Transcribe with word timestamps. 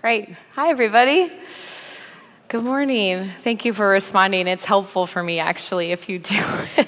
Great. 0.00 0.28
Hi, 0.52 0.70
everybody. 0.70 1.28
Good 2.46 2.62
morning. 2.62 3.32
Thank 3.42 3.64
you 3.64 3.72
for 3.72 3.88
responding. 3.88 4.46
It's 4.46 4.64
helpful 4.64 5.08
for 5.08 5.20
me, 5.20 5.40
actually, 5.40 5.90
if 5.90 6.08
you 6.08 6.20
do. 6.20 6.40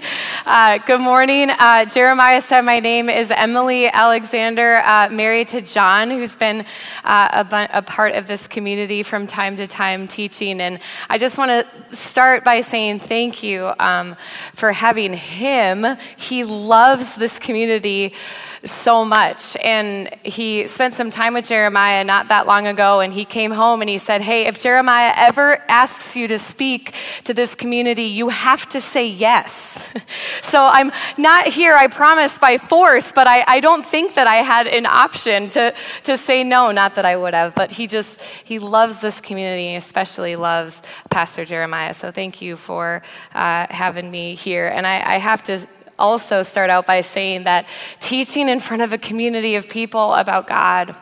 uh, 0.46 0.78
good 0.78 1.00
morning. 1.00 1.50
Uh, 1.50 1.84
Jeremiah 1.84 2.40
said, 2.40 2.62
My 2.62 2.80
name 2.80 3.08
is 3.08 3.30
Emily 3.30 3.88
Alexander, 3.88 4.76
uh, 4.84 5.08
married 5.10 5.48
to 5.48 5.60
John, 5.60 6.10
who's 6.10 6.34
been 6.34 6.64
uh, 7.04 7.44
a, 7.50 7.78
a, 7.78 7.82
part 7.82 8.14
of 8.14 8.26
this 8.26 8.48
community 8.48 9.02
from 9.02 9.26
time 9.26 9.56
to 9.56 9.66
time 9.66 10.08
teaching. 10.08 10.60
And 10.60 10.80
I 11.08 11.18
just 11.18 11.36
want 11.38 11.50
to 11.50 11.96
start 11.96 12.44
by 12.44 12.60
saying 12.62 13.00
thank 13.00 13.42
you 13.42 13.72
um, 13.78 14.16
for 14.54 14.72
having 14.72 15.12
him. 15.12 15.86
He 16.16 16.44
loves 16.44 17.14
this 17.16 17.38
community 17.38 18.14
so 18.64 19.04
much. 19.04 19.56
And 19.62 20.14
he 20.22 20.66
spent 20.66 20.94
some 20.94 21.10
time 21.10 21.34
with 21.34 21.48
Jeremiah 21.48 22.04
not 22.04 22.28
that 22.28 22.46
long 22.46 22.66
ago, 22.66 23.00
and 23.00 23.12
he 23.12 23.24
came 23.24 23.50
home 23.50 23.80
and 23.80 23.88
he 23.88 23.98
said, 23.98 24.20
Hey, 24.20 24.46
if 24.46 24.62
Jeremiah 24.62 25.12
ever 25.16 25.62
asks 25.68 26.14
you 26.16 26.28
to 26.28 26.38
speak 26.38 26.94
to 27.24 27.34
this 27.34 27.54
community, 27.54 28.04
you 28.04 28.28
have 28.28 28.68
to 28.70 28.80
say 28.80 29.06
yes. 29.06 29.88
so 30.42 30.66
I'm 30.66 30.92
not 31.16 31.46
here, 31.46 31.74
I 31.74 31.86
promise, 31.86 32.38
by 32.38 32.58
force, 32.58 33.12
but 33.12 33.26
I, 33.26 33.44
I 33.46 33.60
don't 33.60 33.84
think 33.84 34.14
that 34.14 34.26
I 34.26 34.36
had 34.36 34.66
an 34.66 34.86
option 34.86 35.48
to, 35.50 35.74
to 36.04 36.16
say 36.16 36.44
no. 36.44 36.70
Not 36.70 36.94
that 36.96 37.04
I 37.04 37.16
would 37.16 37.34
have, 37.34 37.54
but 37.54 37.70
he 37.70 37.86
just, 37.86 38.20
he 38.44 38.58
loves 38.58 39.00
this 39.00 39.20
community, 39.20 39.74
especially 39.76 40.36
loves 40.36 40.82
Pastor 41.10 41.44
Jeremiah. 41.44 41.94
So 41.94 42.10
thank 42.10 42.42
you 42.42 42.56
for 42.56 43.02
uh, 43.34 43.66
having 43.70 44.10
me 44.10 44.34
here. 44.34 44.68
And 44.68 44.86
I, 44.86 45.14
I 45.14 45.18
have 45.18 45.42
to 45.44 45.66
also 45.98 46.42
start 46.42 46.70
out 46.70 46.86
by 46.86 47.02
saying 47.02 47.44
that 47.44 47.66
teaching 48.00 48.48
in 48.48 48.58
front 48.58 48.82
of 48.82 48.92
a 48.92 48.98
community 48.98 49.54
of 49.54 49.68
people 49.68 50.14
about 50.14 50.46
God, 50.46 50.96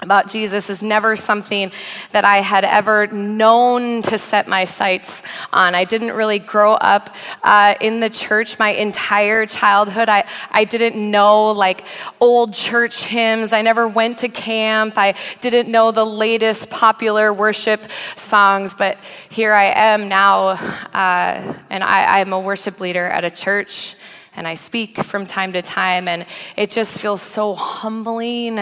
about 0.00 0.28
Jesus 0.28 0.70
is 0.70 0.80
never 0.80 1.16
something 1.16 1.72
that 2.12 2.24
I 2.24 2.36
had 2.36 2.64
ever 2.64 3.08
known 3.08 4.02
to 4.02 4.16
set 4.16 4.46
my 4.46 4.64
sights 4.64 5.22
on. 5.52 5.74
I 5.74 5.84
didn't 5.84 6.12
really 6.12 6.38
grow 6.38 6.74
up 6.74 7.16
uh, 7.42 7.74
in 7.80 7.98
the 7.98 8.08
church 8.08 8.60
my 8.60 8.70
entire 8.70 9.44
childhood. 9.44 10.08
I, 10.08 10.24
I 10.52 10.64
didn't 10.64 11.10
know 11.10 11.50
like 11.50 11.84
old 12.20 12.54
church 12.54 13.02
hymns. 13.02 13.52
I 13.52 13.62
never 13.62 13.88
went 13.88 14.18
to 14.18 14.28
camp. 14.28 14.94
I 14.96 15.16
didn't 15.40 15.68
know 15.68 15.90
the 15.90 16.06
latest 16.06 16.70
popular 16.70 17.32
worship 17.32 17.82
songs. 18.14 18.76
But 18.76 18.98
here 19.30 19.52
I 19.52 19.72
am 19.74 20.08
now, 20.08 20.50
uh, 20.94 21.54
and 21.70 21.82
I, 21.82 22.20
I'm 22.20 22.32
a 22.32 22.38
worship 22.38 22.78
leader 22.78 23.04
at 23.04 23.24
a 23.24 23.30
church 23.30 23.96
and 24.38 24.46
I 24.46 24.54
speak 24.54 25.02
from 25.02 25.26
time 25.26 25.52
to 25.54 25.62
time, 25.62 26.06
and 26.06 26.24
it 26.56 26.70
just 26.70 26.96
feels 26.96 27.20
so 27.20 27.56
humbling, 27.56 28.60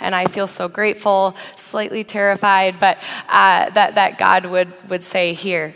and 0.00 0.14
I 0.14 0.24
feel 0.24 0.46
so 0.46 0.68
grateful, 0.68 1.36
slightly 1.54 2.02
terrified, 2.02 2.80
but 2.80 2.96
uh, 3.28 3.68
that, 3.70 3.96
that 3.96 4.16
God 4.16 4.46
would, 4.46 4.72
would 4.88 5.04
say, 5.04 5.34
Here, 5.34 5.74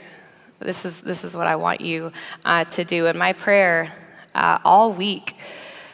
this 0.58 0.86
is, 0.86 1.03
this 1.03 1.23
is 1.23 1.36
what 1.36 1.47
I 1.47 1.56
want 1.56 1.83
you 1.83 2.12
uh, 2.47 2.64
to 2.64 2.83
do. 2.83 3.08
And 3.08 3.19
my 3.19 3.34
prayer 3.34 3.92
uh, 4.34 4.58
all 4.64 4.91
week 4.91 5.36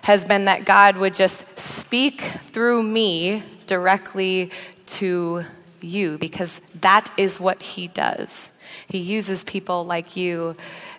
has 0.03 0.25
been 0.25 0.45
that 0.45 0.65
God 0.65 0.97
would 0.97 1.15
just 1.15 1.59
speak 1.59 2.21
through 2.21 2.85
me 2.85 3.43
directly 3.67 4.53
to 4.87 5.45
you, 5.81 6.17
because 6.19 6.61
that 6.81 7.11
is 7.17 7.41
what 7.41 7.61
He 7.61 7.89
does. 7.89 8.53
He 8.87 8.99
uses 8.99 9.43
people 9.43 9.85
like 9.85 10.17
you 10.17 10.57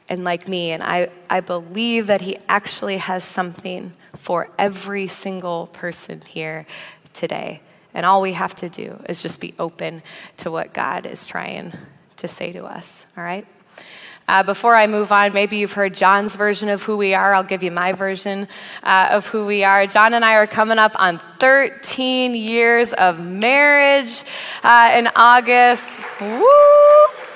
and 0.10 0.24
like 0.24 0.48
me. 0.48 0.72
And 0.72 0.82
I, 0.82 1.10
I 1.30 1.40
believe 1.40 2.08
that 2.08 2.22
He 2.22 2.38
actually 2.50 2.98
has 2.98 3.24
something 3.24 3.94
for 4.16 4.50
every 4.58 5.08
single 5.08 5.68
person 5.68 6.22
here 6.22 6.66
today. 7.14 7.62
And 7.94 8.06
all 8.06 8.22
we 8.22 8.34
have 8.34 8.56
to 8.56 8.70
do 8.70 9.02
is 9.08 9.22
just 9.22 9.40
be 9.40 9.54
open 9.58 10.02
to 10.38 10.52
what 10.52 10.74
God 10.74 11.06
is 11.06 11.26
trying 11.26 11.74
to 12.18 12.28
say 12.28 12.52
to 12.52 12.66
us, 12.66 13.06
all 13.16 13.24
right? 13.24 13.48
Uh, 14.28 14.44
before 14.44 14.76
I 14.76 14.86
move 14.86 15.12
on, 15.12 15.34
maybe 15.34 15.58
you've 15.58 15.74
heard 15.74 15.96
John's 15.96 16.36
version 16.36 16.70
of 16.70 16.84
who 16.84 16.98
we 16.98 17.16
are. 17.16 17.34
I'll 17.34 17.42
give 17.42 17.64
you 17.64 17.72
my 17.72 17.94
version 17.94 18.48
uh, 18.84 19.08
of 19.12 19.26
who 19.26 19.48
we 19.48 19.64
are. 19.64 19.88
John 19.88 20.14
and 20.14 20.24
I 20.24 20.36
are 20.36 20.46
coming 20.46 20.78
up 20.78 20.92
on 21.02 21.20
13 21.40 22.36
years 22.36 22.94
of 22.94 23.20
marriage 23.20 24.24
uh, 24.62 24.92
in 24.96 25.10
August. 25.16 26.00
Woo! 26.22 27.29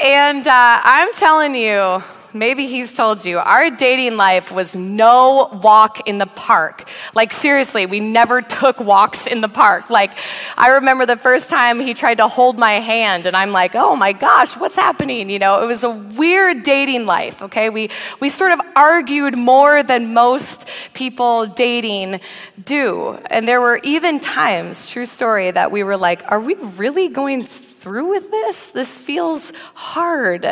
And 0.00 0.46
uh, 0.46 0.80
I'm 0.84 1.12
telling 1.14 1.56
you, 1.56 2.04
maybe 2.32 2.68
he's 2.68 2.94
told 2.94 3.24
you, 3.24 3.38
our 3.38 3.68
dating 3.68 4.16
life 4.16 4.52
was 4.52 4.76
no 4.76 5.48
walk 5.60 6.06
in 6.06 6.18
the 6.18 6.26
park. 6.26 6.88
Like, 7.16 7.32
seriously, 7.32 7.84
we 7.84 7.98
never 7.98 8.40
took 8.40 8.78
walks 8.78 9.26
in 9.26 9.40
the 9.40 9.48
park. 9.48 9.90
Like, 9.90 10.12
I 10.56 10.68
remember 10.68 11.04
the 11.04 11.16
first 11.16 11.50
time 11.50 11.80
he 11.80 11.94
tried 11.94 12.18
to 12.18 12.28
hold 12.28 12.58
my 12.58 12.74
hand, 12.74 13.26
and 13.26 13.36
I'm 13.36 13.50
like, 13.50 13.74
oh 13.74 13.96
my 13.96 14.12
gosh, 14.12 14.56
what's 14.56 14.76
happening? 14.76 15.30
You 15.30 15.40
know, 15.40 15.62
it 15.64 15.66
was 15.66 15.82
a 15.82 15.90
weird 15.90 16.62
dating 16.62 17.06
life, 17.06 17.42
okay? 17.42 17.68
We, 17.68 17.90
we 18.20 18.28
sort 18.28 18.52
of 18.52 18.60
argued 18.76 19.36
more 19.36 19.82
than 19.82 20.14
most 20.14 20.68
people 20.94 21.46
dating 21.46 22.20
do. 22.64 23.18
And 23.30 23.48
there 23.48 23.60
were 23.60 23.80
even 23.82 24.20
times, 24.20 24.88
true 24.88 25.06
story, 25.06 25.50
that 25.50 25.72
we 25.72 25.82
were 25.82 25.96
like, 25.96 26.22
are 26.30 26.40
we 26.40 26.54
really 26.54 27.08
going 27.08 27.48
through 27.88 28.10
with 28.10 28.30
this? 28.30 28.66
This 28.66 28.98
feels 28.98 29.50
hard. 29.72 30.44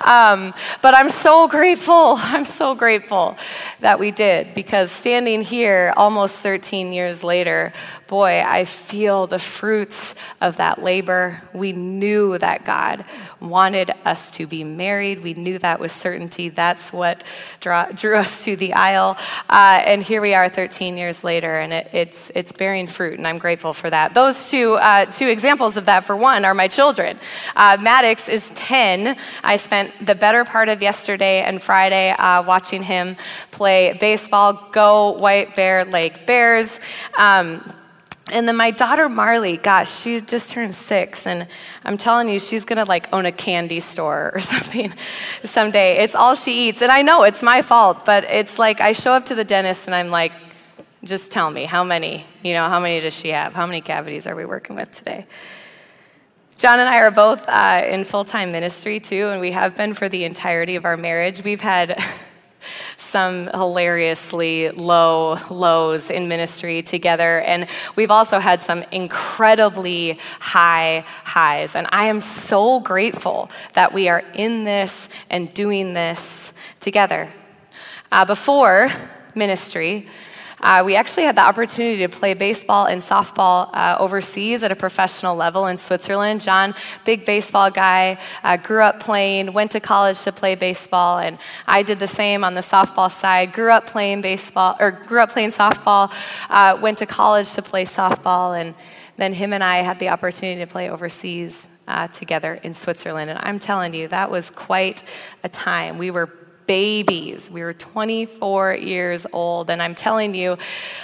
Um, 0.00 0.54
but 0.80 0.94
I'm 0.94 1.10
so 1.10 1.46
grateful. 1.46 2.14
I'm 2.18 2.46
so 2.46 2.74
grateful 2.74 3.36
that 3.80 4.00
we 4.00 4.10
did 4.10 4.54
because 4.54 4.90
standing 4.90 5.42
here 5.42 5.92
almost 5.98 6.38
13 6.38 6.94
years 6.94 7.22
later, 7.22 7.74
boy, 8.06 8.42
I 8.42 8.64
feel 8.64 9.26
the 9.26 9.38
fruits 9.38 10.14
of 10.40 10.56
that 10.56 10.82
labor. 10.82 11.42
We 11.52 11.74
knew 11.74 12.38
that 12.38 12.64
God 12.64 13.04
wanted 13.40 13.90
us 14.04 14.30
to 14.32 14.46
be 14.46 14.64
married. 14.64 15.22
We 15.22 15.34
knew 15.34 15.58
that 15.58 15.80
with 15.80 15.92
certainty. 15.92 16.48
That's 16.48 16.92
what 16.92 17.22
draw, 17.60 17.86
drew 17.86 18.16
us 18.16 18.44
to 18.44 18.56
the 18.56 18.72
aisle. 18.74 19.16
Uh, 19.48 19.80
and 19.84 20.02
here 20.02 20.20
we 20.20 20.34
are 20.34 20.48
13 20.48 20.96
years 20.96 21.24
later, 21.24 21.58
and 21.58 21.72
it, 21.72 21.88
it's, 21.92 22.30
it's 22.34 22.52
bearing 22.52 22.86
fruit, 22.86 23.18
and 23.18 23.26
I'm 23.26 23.38
grateful 23.38 23.72
for 23.72 23.90
that. 23.90 24.14
Those 24.14 24.50
two, 24.50 24.74
uh, 24.74 25.06
two 25.06 25.28
examples 25.28 25.76
of 25.76 25.86
that, 25.86 26.06
for 26.06 26.16
one, 26.16 26.44
are 26.44 26.54
my 26.54 26.68
children. 26.68 27.18
Uh, 27.54 27.76
Maddox 27.80 28.28
is 28.28 28.50
10. 28.54 29.16
I 29.44 29.56
spent 29.56 30.04
the 30.04 30.14
better 30.14 30.44
part 30.44 30.68
of 30.68 30.82
yesterday 30.82 31.42
and 31.42 31.62
Friday 31.62 32.10
uh, 32.10 32.42
watching 32.42 32.82
him 32.82 33.16
play 33.50 33.96
baseball. 34.00 34.68
Go 34.72 35.12
White 35.12 35.54
Bear 35.54 35.84
Lake 35.84 36.26
Bears. 36.26 36.80
Um, 37.16 37.72
and 38.32 38.48
then 38.48 38.56
my 38.56 38.70
daughter 38.70 39.08
Marley, 39.08 39.56
gosh, 39.56 40.00
she 40.00 40.20
just 40.20 40.50
turned 40.50 40.74
six, 40.74 41.26
and 41.26 41.46
I'm 41.84 41.96
telling 41.96 42.28
you, 42.28 42.38
she's 42.38 42.64
gonna 42.64 42.84
like 42.84 43.12
own 43.12 43.26
a 43.26 43.32
candy 43.32 43.80
store 43.80 44.32
or 44.34 44.40
something 44.54 44.92
someday. 45.44 45.98
It's 45.98 46.14
all 46.14 46.34
she 46.34 46.68
eats, 46.68 46.82
and 46.82 46.90
I 46.90 47.02
know 47.02 47.22
it's 47.22 47.42
my 47.42 47.62
fault, 47.62 48.04
but 48.04 48.24
it's 48.24 48.58
like 48.58 48.80
I 48.80 48.92
show 48.92 49.12
up 49.12 49.26
to 49.26 49.34
the 49.34 49.44
dentist 49.44 49.86
and 49.86 49.94
I'm 49.94 50.10
like, 50.10 50.32
just 51.04 51.30
tell 51.30 51.50
me 51.50 51.64
how 51.64 51.84
many, 51.84 52.26
you 52.42 52.52
know, 52.52 52.68
how 52.68 52.80
many 52.80 53.00
does 53.00 53.14
she 53.14 53.28
have? 53.28 53.54
How 53.54 53.66
many 53.66 53.80
cavities 53.80 54.26
are 54.26 54.34
we 54.34 54.44
working 54.44 54.76
with 54.76 54.90
today? 54.90 55.26
John 56.56 56.80
and 56.80 56.88
I 56.88 56.98
are 56.98 57.12
both 57.12 57.48
uh, 57.48 57.84
in 57.88 58.04
full 58.04 58.24
time 58.24 58.50
ministry 58.50 58.98
too, 58.98 59.28
and 59.28 59.40
we 59.40 59.52
have 59.52 59.76
been 59.76 59.94
for 59.94 60.08
the 60.08 60.24
entirety 60.24 60.74
of 60.74 60.84
our 60.84 60.96
marriage. 60.96 61.44
We've 61.44 61.60
had 61.60 62.02
some 62.98 63.46
hilariously 63.46 64.70
low 64.70 65.38
lows 65.50 66.10
in 66.10 66.28
ministry 66.28 66.82
together. 66.82 67.40
And 67.40 67.68
we've 67.96 68.10
also 68.10 68.40
had 68.40 68.62
some 68.62 68.82
incredibly 68.90 70.18
high 70.40 71.04
highs. 71.24 71.74
And 71.74 71.86
I 71.90 72.06
am 72.06 72.20
so 72.20 72.80
grateful 72.80 73.50
that 73.74 73.94
we 73.94 74.08
are 74.08 74.22
in 74.34 74.64
this 74.64 75.08
and 75.30 75.52
doing 75.54 75.94
this 75.94 76.52
together. 76.80 77.32
Uh, 78.10 78.24
before 78.24 78.90
ministry, 79.34 80.08
uh, 80.60 80.82
we 80.84 80.96
actually 80.96 81.24
had 81.24 81.36
the 81.36 81.42
opportunity 81.42 81.98
to 81.98 82.08
play 82.08 82.34
baseball 82.34 82.86
and 82.86 83.00
softball 83.00 83.70
uh, 83.72 83.96
overseas 83.98 84.62
at 84.62 84.72
a 84.72 84.76
professional 84.76 85.36
level 85.36 85.66
in 85.66 85.78
Switzerland. 85.78 86.40
John, 86.40 86.74
big 87.04 87.24
baseball 87.24 87.70
guy, 87.70 88.18
uh, 88.42 88.56
grew 88.56 88.82
up 88.82 89.00
playing, 89.00 89.52
went 89.52 89.70
to 89.72 89.80
college 89.80 90.22
to 90.22 90.32
play 90.32 90.54
baseball, 90.54 91.18
and 91.18 91.38
I 91.66 91.82
did 91.82 91.98
the 91.98 92.08
same 92.08 92.44
on 92.44 92.54
the 92.54 92.60
softball 92.60 93.10
side. 93.10 93.52
Grew 93.52 93.70
up 93.70 93.86
playing 93.86 94.22
baseball, 94.22 94.76
or 94.80 94.90
grew 94.90 95.20
up 95.20 95.30
playing 95.30 95.50
softball, 95.50 96.12
uh, 96.50 96.78
went 96.80 96.98
to 96.98 97.06
college 97.06 97.52
to 97.54 97.62
play 97.62 97.84
softball, 97.84 98.58
and 98.58 98.74
then 99.16 99.32
him 99.32 99.52
and 99.52 99.64
I 99.64 99.78
had 99.78 99.98
the 99.98 100.08
opportunity 100.10 100.60
to 100.60 100.66
play 100.66 100.90
overseas 100.90 101.68
uh, 101.88 102.06
together 102.08 102.54
in 102.54 102.74
Switzerland. 102.74 103.30
And 103.30 103.38
I'm 103.42 103.58
telling 103.58 103.94
you, 103.94 104.08
that 104.08 104.30
was 104.30 104.50
quite 104.50 105.02
a 105.42 105.48
time. 105.48 105.98
We 105.98 106.10
were 106.10 106.30
babies. 106.68 107.50
We 107.50 107.62
were 107.62 107.72
24 107.72 108.74
years 108.74 109.26
old. 109.32 109.70
And 109.70 109.82
I'm 109.82 109.96
telling 109.96 110.34
you, 110.34 110.58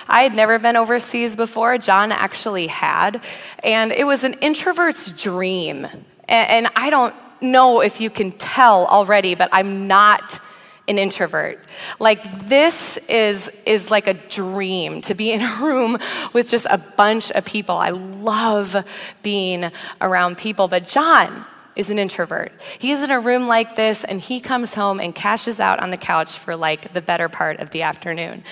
I 0.07 0.23
had 0.23 0.35
never 0.35 0.61
been 0.61 0.77
overseas 0.77 1.35
before. 1.35 1.79
John 1.79 2.13
actually 2.13 2.69
had. 2.69 3.25
And 3.65 3.91
it 3.91 4.05
was 4.05 4.23
an 4.23 4.35
introvert's 4.35 5.11
dream. 5.11 5.89
And, 6.29 6.69
I 6.77 6.91
don't 6.91 7.15
know 7.41 7.81
if 7.81 8.01
you 8.01 8.11
can 8.11 8.33
tell 8.33 8.87
already, 8.87 9.35
but 9.35 9.49
I'm 9.53 9.87
not 9.89 10.41
an 10.87 10.99
introvert. 10.99 11.65
Like 11.99 12.49
this 12.49 12.99
is 13.09 13.51
is 13.65 13.91
like 13.91 14.07
a 14.07 14.15
dream 14.15 15.01
to 15.03 15.15
be 15.15 15.33
in 15.33 15.41
a 15.43 15.57
room 15.61 15.99
with 16.33 16.49
just 16.49 16.67
a 16.69 16.79
bunch 16.79 17.31
of 17.31 17.45
people. 17.45 17.77
I 17.77 17.91
love 17.91 18.77
being 19.23 19.71
around 20.01 20.37
people, 20.37 20.69
but 20.69 20.87
John 20.87 21.47
is 21.77 21.91
an 21.91 21.99
introvert. 21.99 22.53
He's 22.79 23.03
in 23.03 23.11
a 23.11 23.21
room 23.21 23.49
like 23.49 23.77
this 23.77 24.05
and 24.05 24.21
he 24.21 24.41
comes 24.41 24.75
home 24.75 25.01
and 25.01 25.15
cashes 25.15 25.61
out 25.61 25.81
on 25.81 25.91
the 25.91 25.97
couch 25.97 26.39
for 26.39 26.57
like 26.57 26.93
the 26.93 27.03
better 27.03 27.29
part 27.29 27.61
of 27.61 27.71
the 27.71 27.83
afternoon. 27.83 28.45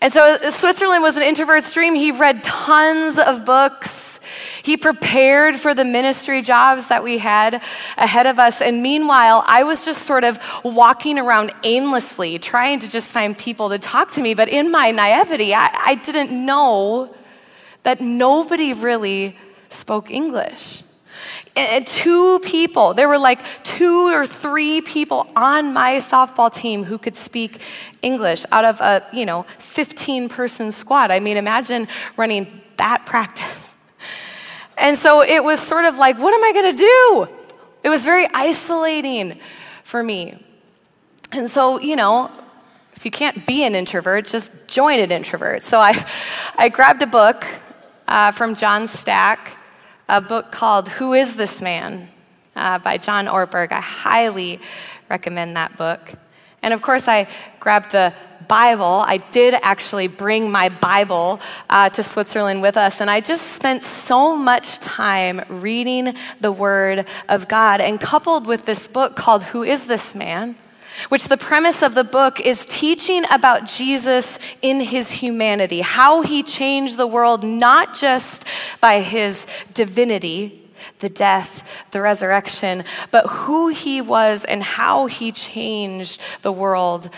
And 0.00 0.12
so 0.12 0.38
Switzerland 0.50 1.02
was 1.02 1.16
an 1.16 1.22
introvert's 1.22 1.72
dream. 1.72 1.94
He 1.94 2.12
read 2.12 2.42
tons 2.42 3.18
of 3.18 3.44
books. 3.44 4.20
He 4.62 4.76
prepared 4.76 5.56
for 5.56 5.74
the 5.74 5.84
ministry 5.84 6.42
jobs 6.42 6.88
that 6.88 7.02
we 7.02 7.18
had 7.18 7.62
ahead 7.96 8.26
of 8.26 8.38
us. 8.38 8.60
And 8.60 8.82
meanwhile, 8.82 9.44
I 9.46 9.64
was 9.64 9.84
just 9.84 10.02
sort 10.02 10.24
of 10.24 10.38
walking 10.62 11.18
around 11.18 11.52
aimlessly, 11.62 12.38
trying 12.38 12.80
to 12.80 12.90
just 12.90 13.08
find 13.08 13.36
people 13.36 13.70
to 13.70 13.78
talk 13.78 14.12
to 14.12 14.22
me. 14.22 14.34
But 14.34 14.48
in 14.48 14.70
my 14.70 14.90
naivety, 14.90 15.54
I, 15.54 15.70
I 15.72 15.94
didn't 15.96 16.32
know 16.32 17.14
that 17.82 18.00
nobody 18.00 18.72
really 18.72 19.36
spoke 19.68 20.10
English. 20.10 20.83
And 21.56 21.86
two 21.86 22.40
people, 22.40 22.94
there 22.94 23.08
were 23.08 23.18
like 23.18 23.40
two 23.62 24.12
or 24.12 24.26
three 24.26 24.80
people 24.80 25.28
on 25.36 25.72
my 25.72 25.96
softball 25.96 26.52
team 26.52 26.82
who 26.82 26.98
could 26.98 27.14
speak 27.14 27.60
English 28.02 28.44
out 28.50 28.64
of 28.64 28.80
a, 28.80 29.06
you 29.12 29.24
know, 29.24 29.46
15 29.58 30.28
person 30.28 30.72
squad. 30.72 31.12
I 31.12 31.20
mean, 31.20 31.36
imagine 31.36 31.86
running 32.16 32.60
that 32.76 33.06
practice. 33.06 33.74
And 34.76 34.98
so 34.98 35.22
it 35.22 35.44
was 35.44 35.60
sort 35.60 35.84
of 35.84 35.96
like, 35.98 36.18
what 36.18 36.34
am 36.34 36.42
I 36.42 36.52
going 36.52 36.76
to 36.76 36.78
do? 36.78 37.28
It 37.84 37.88
was 37.88 38.02
very 38.02 38.26
isolating 38.34 39.38
for 39.84 40.02
me. 40.02 40.42
And 41.30 41.48
so, 41.48 41.78
you 41.78 41.94
know, 41.94 42.32
if 42.96 43.04
you 43.04 43.12
can't 43.12 43.46
be 43.46 43.62
an 43.64 43.76
introvert, 43.76 44.26
just 44.26 44.50
join 44.66 44.98
an 44.98 45.12
introvert. 45.12 45.62
So 45.62 45.78
I, 45.78 46.04
I 46.56 46.68
grabbed 46.68 47.02
a 47.02 47.06
book 47.06 47.46
uh, 48.08 48.32
from 48.32 48.56
John 48.56 48.88
Stack 48.88 49.56
a 50.08 50.20
book 50.20 50.52
called 50.52 50.88
Who 50.88 51.12
is 51.14 51.36
This 51.36 51.60
Man 51.60 52.08
uh, 52.54 52.78
by 52.78 52.98
John 52.98 53.26
Ortberg. 53.26 53.72
I 53.72 53.80
highly 53.80 54.60
recommend 55.08 55.56
that 55.56 55.76
book. 55.76 56.12
And 56.62 56.72
of 56.74 56.82
course, 56.82 57.08
I 57.08 57.28
grabbed 57.60 57.92
the 57.92 58.14
Bible. 58.48 59.04
I 59.06 59.18
did 59.18 59.54
actually 59.62 60.08
bring 60.08 60.50
my 60.50 60.68
Bible 60.68 61.40
uh, 61.70 61.88
to 61.90 62.02
Switzerland 62.02 62.62
with 62.62 62.76
us, 62.76 63.00
and 63.00 63.10
I 63.10 63.20
just 63.20 63.52
spent 63.52 63.82
so 63.84 64.36
much 64.36 64.78
time 64.78 65.42
reading 65.48 66.14
the 66.40 66.52
Word 66.52 67.06
of 67.28 67.48
God. 67.48 67.80
And 67.80 68.00
coupled 68.00 68.46
with 68.46 68.64
this 68.64 68.88
book 68.88 69.16
called 69.16 69.42
Who 69.44 69.62
is 69.62 69.86
This 69.86 70.14
Man? 70.14 70.56
Which 71.08 71.28
the 71.28 71.36
premise 71.36 71.82
of 71.82 71.94
the 71.94 72.04
book 72.04 72.40
is 72.40 72.66
teaching 72.66 73.24
about 73.30 73.66
Jesus 73.66 74.38
in 74.62 74.80
his 74.80 75.10
humanity, 75.10 75.80
how 75.80 76.22
he 76.22 76.42
changed 76.42 76.96
the 76.96 77.06
world 77.06 77.42
not 77.44 77.94
just 77.94 78.44
by 78.80 79.00
his 79.00 79.46
divinity, 79.72 80.70
the 81.00 81.08
death, 81.08 81.86
the 81.90 82.00
resurrection, 82.00 82.84
but 83.10 83.26
who 83.26 83.68
he 83.68 84.00
was 84.00 84.44
and 84.44 84.62
how 84.62 85.06
he 85.06 85.32
changed 85.32 86.20
the 86.42 86.52
world 86.52 87.10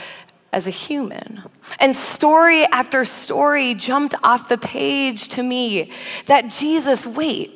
as 0.52 0.66
a 0.66 0.70
human. 0.70 1.42
And 1.78 1.94
story 1.94 2.64
after 2.66 3.04
story 3.04 3.74
jumped 3.74 4.14
off 4.22 4.48
the 4.48 4.58
page 4.58 5.28
to 5.28 5.42
me 5.42 5.90
that 6.26 6.48
Jesus, 6.48 7.04
wait, 7.04 7.52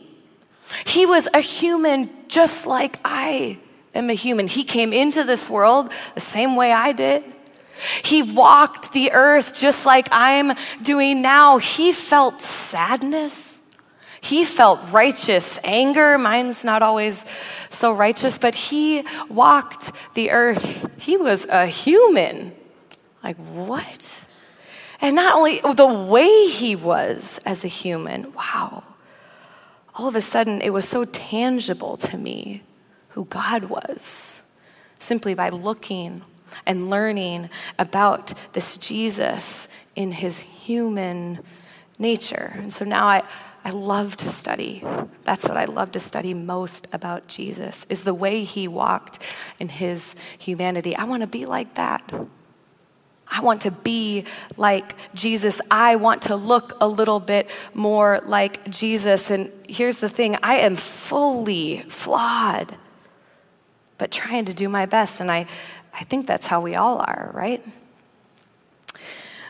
he 0.84 1.06
was 1.06 1.26
a 1.32 1.40
human 1.40 2.10
just 2.28 2.66
like 2.66 2.98
I 3.04 3.58
am 3.94 4.10
a 4.10 4.14
human. 4.14 4.46
He 4.46 4.64
came 4.64 4.92
into 4.92 5.24
this 5.24 5.48
world 5.48 5.90
the 6.14 6.20
same 6.20 6.56
way 6.56 6.72
I 6.72 6.92
did. 6.92 7.24
He 8.02 8.22
walked 8.22 8.92
the 8.92 9.12
earth 9.12 9.54
just 9.54 9.86
like 9.86 10.08
I'm 10.10 10.56
doing 10.82 11.22
now. 11.22 11.58
He 11.58 11.92
felt 11.92 12.40
sadness. 12.40 13.60
He 14.20 14.44
felt 14.44 14.80
righteous 14.90 15.58
anger. 15.64 16.18
Mine's 16.18 16.62
not 16.62 16.82
always 16.82 17.24
so 17.70 17.92
righteous, 17.92 18.38
but 18.38 18.54
he 18.54 19.04
walked 19.28 19.92
the 20.14 20.30
earth. 20.30 20.86
He 20.98 21.16
was 21.16 21.46
a 21.46 21.66
human. 21.66 22.54
Like, 23.24 23.36
what? 23.36 24.24
And 25.00 25.16
not 25.16 25.36
only 25.36 25.60
the 25.60 25.86
way 25.86 26.48
he 26.48 26.76
was 26.76 27.40
as 27.46 27.64
a 27.64 27.68
human, 27.68 28.32
wow. 28.34 28.84
All 29.94 30.08
of 30.08 30.16
a 30.16 30.20
sudden, 30.20 30.60
it 30.60 30.70
was 30.70 30.86
so 30.86 31.06
tangible 31.06 31.96
to 31.96 32.18
me 32.18 32.62
who 33.10 33.24
God 33.26 33.64
was 33.64 34.42
simply 34.98 35.34
by 35.34 35.48
looking 35.48 36.22
and 36.66 36.90
learning 36.90 37.48
about 37.78 38.34
this 38.52 38.76
Jesus 38.76 39.68
in 39.96 40.12
his 40.12 40.40
human 40.40 41.40
nature. 41.98 42.52
And 42.54 42.72
so 42.72 42.84
now 42.84 43.06
I, 43.06 43.22
I 43.64 43.70
love 43.70 44.16
to 44.16 44.28
study. 44.28 44.84
That's 45.24 45.44
what 45.44 45.56
I 45.56 45.64
love 45.64 45.92
to 45.92 46.00
study 46.00 46.34
most 46.34 46.86
about 46.92 47.28
Jesus 47.28 47.86
is 47.88 48.02
the 48.02 48.14
way 48.14 48.44
he 48.44 48.68
walked 48.68 49.20
in 49.58 49.68
his 49.68 50.14
humanity. 50.38 50.96
I 50.96 51.04
want 51.04 51.22
to 51.22 51.26
be 51.26 51.46
like 51.46 51.74
that. 51.74 52.12
I 53.32 53.40
want 53.42 53.62
to 53.62 53.70
be 53.70 54.24
like 54.56 54.96
Jesus. 55.14 55.60
I 55.70 55.96
want 55.96 56.22
to 56.22 56.36
look 56.36 56.76
a 56.80 56.88
little 56.88 57.20
bit 57.20 57.48
more 57.74 58.20
like 58.26 58.68
Jesus. 58.70 59.30
And 59.30 59.52
here's 59.68 59.98
the 59.98 60.08
thing 60.08 60.36
I 60.42 60.56
am 60.56 60.74
fully 60.74 61.84
flawed 61.88 62.76
but 64.00 64.10
trying 64.10 64.46
to 64.46 64.54
do 64.54 64.66
my 64.66 64.86
best. 64.86 65.20
And 65.20 65.30
I, 65.30 65.46
I 65.92 66.04
think 66.04 66.26
that's 66.26 66.46
how 66.46 66.62
we 66.62 66.74
all 66.74 66.98
are, 66.98 67.30
right? 67.34 67.62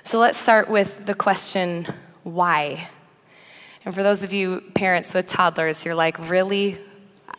So 0.02 0.18
let's 0.18 0.36
start 0.36 0.68
with 0.68 1.06
the 1.06 1.14
question 1.14 1.86
why? 2.24 2.88
And 3.84 3.94
for 3.94 4.02
those 4.02 4.24
of 4.24 4.32
you 4.32 4.60
parents 4.74 5.14
with 5.14 5.28
toddlers, 5.28 5.84
you're 5.84 5.94
like, 5.94 6.28
really? 6.28 6.78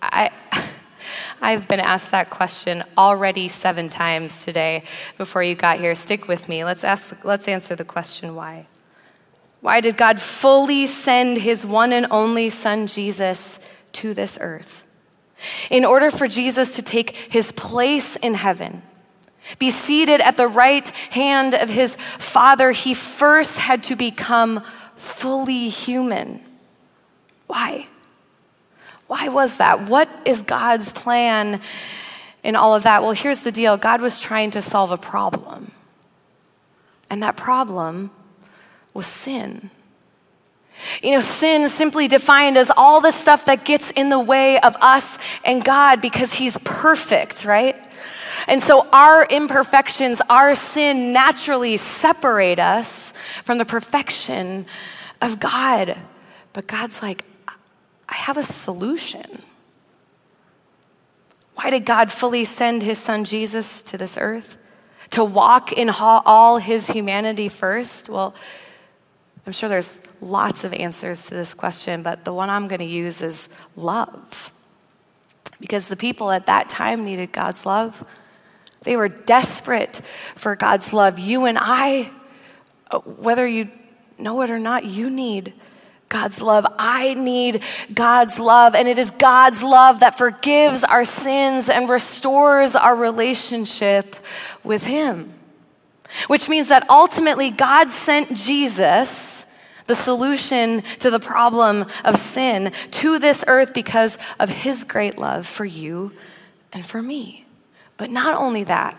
I, 0.01 0.31
I've 1.41 1.67
been 1.67 1.81
asked 1.81 2.11
that 2.11 2.29
question 2.29 2.81
already 2.97 3.49
seven 3.49 3.89
times 3.89 4.45
today 4.45 4.83
before 5.17 5.43
you 5.43 5.53
got 5.53 5.81
here. 5.81 5.93
Stick 5.95 6.29
with 6.29 6.47
me. 6.47 6.63
Let's, 6.63 6.85
ask, 6.85 7.25
let's 7.25 7.49
answer 7.49 7.75
the 7.75 7.83
question 7.83 8.35
why. 8.35 8.67
Why 9.59 9.81
did 9.81 9.97
God 9.97 10.21
fully 10.21 10.87
send 10.87 11.39
his 11.39 11.65
one 11.65 11.91
and 11.91 12.07
only 12.09 12.49
Son, 12.49 12.87
Jesus, 12.87 13.59
to 13.93 14.13
this 14.13 14.37
earth? 14.39 14.80
In 15.69 15.85
order 15.85 16.11
for 16.11 16.27
Jesus 16.27 16.75
to 16.75 16.81
take 16.81 17.15
his 17.15 17.51
place 17.51 18.15
in 18.17 18.33
heaven, 18.33 18.83
be 19.59 19.71
seated 19.71 20.21
at 20.21 20.37
the 20.37 20.47
right 20.47 20.87
hand 21.09 21.53
of 21.53 21.69
his 21.69 21.95
Father, 21.95 22.71
he 22.71 22.93
first 22.93 23.57
had 23.57 23.83
to 23.83 23.95
become 23.95 24.63
fully 24.95 25.69
human. 25.69 26.41
Why? 27.47 27.87
Why 29.07 29.27
was 29.27 29.57
that? 29.57 29.89
What 29.89 30.09
is 30.25 30.41
God's 30.41 30.93
plan 30.93 31.59
in 32.43 32.55
all 32.55 32.75
of 32.75 32.83
that? 32.83 33.03
Well, 33.03 33.11
here's 33.11 33.39
the 33.39 33.51
deal 33.51 33.77
God 33.77 34.01
was 34.01 34.19
trying 34.19 34.51
to 34.51 34.61
solve 34.61 34.91
a 34.91 34.97
problem, 34.97 35.71
and 37.09 37.21
that 37.23 37.35
problem 37.35 38.11
was 38.93 39.05
sin. 39.05 39.69
You 41.01 41.11
know, 41.11 41.19
sin 41.19 41.69
simply 41.69 42.07
defined 42.07 42.57
as 42.57 42.71
all 42.75 43.01
the 43.01 43.11
stuff 43.11 43.45
that 43.45 43.65
gets 43.65 43.91
in 43.91 44.09
the 44.09 44.19
way 44.19 44.59
of 44.59 44.75
us 44.81 45.17
and 45.43 45.63
God 45.63 46.01
because 46.01 46.33
He's 46.33 46.57
perfect, 46.63 47.45
right? 47.45 47.75
And 48.47 48.61
so 48.61 48.87
our 48.91 49.25
imperfections, 49.25 50.21
our 50.29 50.55
sin 50.55 51.13
naturally 51.13 51.77
separate 51.77 52.59
us 52.59 53.13
from 53.43 53.57
the 53.57 53.65
perfection 53.65 54.65
of 55.21 55.39
God. 55.39 55.97
But 56.53 56.67
God's 56.67 57.01
like, 57.01 57.23
I 57.47 58.15
have 58.15 58.37
a 58.37 58.43
solution. 58.43 59.43
Why 61.55 61.69
did 61.69 61.85
God 61.85 62.11
fully 62.11 62.45
send 62.45 62.83
his 62.83 62.97
son 62.97 63.23
Jesus 63.23 63.81
to 63.83 63.97
this 63.97 64.17
earth? 64.19 64.57
To 65.11 65.23
walk 65.23 65.73
in 65.73 65.89
all 65.89 66.57
his 66.57 66.87
humanity 66.87 67.49
first? 67.49 68.09
Well, 68.09 68.33
I'm 69.45 69.53
sure 69.53 69.69
there's 69.69 69.99
lots 70.19 70.63
of 70.63 70.73
answers 70.73 71.27
to 71.27 71.33
this 71.33 71.53
question, 71.53 72.03
but 72.03 72.25
the 72.25 72.33
one 72.33 72.49
I'm 72.49 72.67
going 72.67 72.79
to 72.79 72.85
use 72.85 73.21
is 73.21 73.49
love. 73.75 74.51
Because 75.59 75.87
the 75.87 75.97
people 75.97 76.31
at 76.31 76.45
that 76.45 76.69
time 76.69 77.03
needed 77.03 77.31
God's 77.31 77.65
love. 77.65 78.03
They 78.83 78.95
were 78.95 79.09
desperate 79.09 80.01
for 80.35 80.55
God's 80.55 80.93
love. 80.93 81.19
You 81.19 81.45
and 81.45 81.57
I, 81.59 82.11
whether 83.05 83.47
you 83.47 83.69
know 84.17 84.41
it 84.41 84.49
or 84.49 84.59
not, 84.59 84.85
you 84.85 85.09
need 85.09 85.53
God's 86.09 86.41
love. 86.41 86.65
I 86.77 87.13
need 87.13 87.63
God's 87.93 88.37
love. 88.37 88.75
And 88.75 88.87
it 88.87 88.99
is 88.99 89.11
God's 89.11 89.63
love 89.63 90.01
that 90.01 90.17
forgives 90.17 90.83
our 90.83 91.05
sins 91.05 91.69
and 91.69 91.89
restores 91.89 92.75
our 92.75 92.95
relationship 92.95 94.15
with 94.63 94.83
Him. 94.83 95.33
Which 96.27 96.49
means 96.49 96.67
that 96.67 96.89
ultimately 96.89 97.49
God 97.51 97.89
sent 97.89 98.35
Jesus, 98.35 99.45
the 99.87 99.95
solution 99.95 100.83
to 100.99 101.09
the 101.09 101.19
problem 101.19 101.85
of 102.03 102.17
sin, 102.17 102.73
to 102.91 103.19
this 103.19 103.43
earth 103.47 103.73
because 103.73 104.17
of 104.39 104.49
his 104.49 104.83
great 104.83 105.17
love 105.17 105.47
for 105.47 105.65
you 105.65 106.11
and 106.73 106.85
for 106.85 107.01
me. 107.01 107.45
But 107.97 108.11
not 108.11 108.35
only 108.35 108.63
that, 108.65 108.97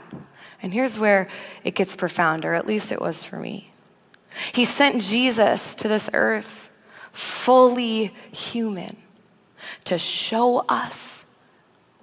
And 0.62 0.72
here's 0.72 0.98
where 0.98 1.28
it 1.64 1.74
gets 1.74 1.96
profound, 1.96 2.44
or 2.44 2.54
at 2.54 2.66
least 2.66 2.92
it 2.92 3.00
was 3.00 3.24
for 3.24 3.36
me. 3.36 3.72
He 4.52 4.64
sent 4.64 5.02
Jesus 5.02 5.74
to 5.74 5.88
this 5.88 6.08
earth, 6.14 6.70
fully 7.10 8.14
human, 8.30 8.96
to 9.84 9.98
show 9.98 10.60
us 10.68 11.26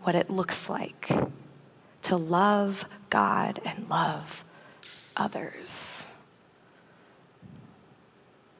what 0.04 0.14
it 0.14 0.30
looks 0.30 0.70
like 0.70 1.10
to 2.02 2.16
love 2.16 2.86
God 3.10 3.60
and 3.66 3.90
love 3.90 4.44
others. 5.20 6.12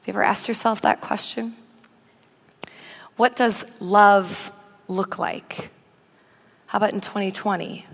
Have 0.00 0.08
you 0.08 0.12
ever 0.12 0.22
asked 0.22 0.48
yourself 0.48 0.82
that 0.82 1.00
question? 1.00 1.56
What 3.16 3.36
does 3.36 3.64
love 3.80 4.52
look 4.88 5.18
like? 5.18 5.70
How 6.66 6.76
about 6.76 6.92
in 6.92 7.00
2020? 7.00 7.86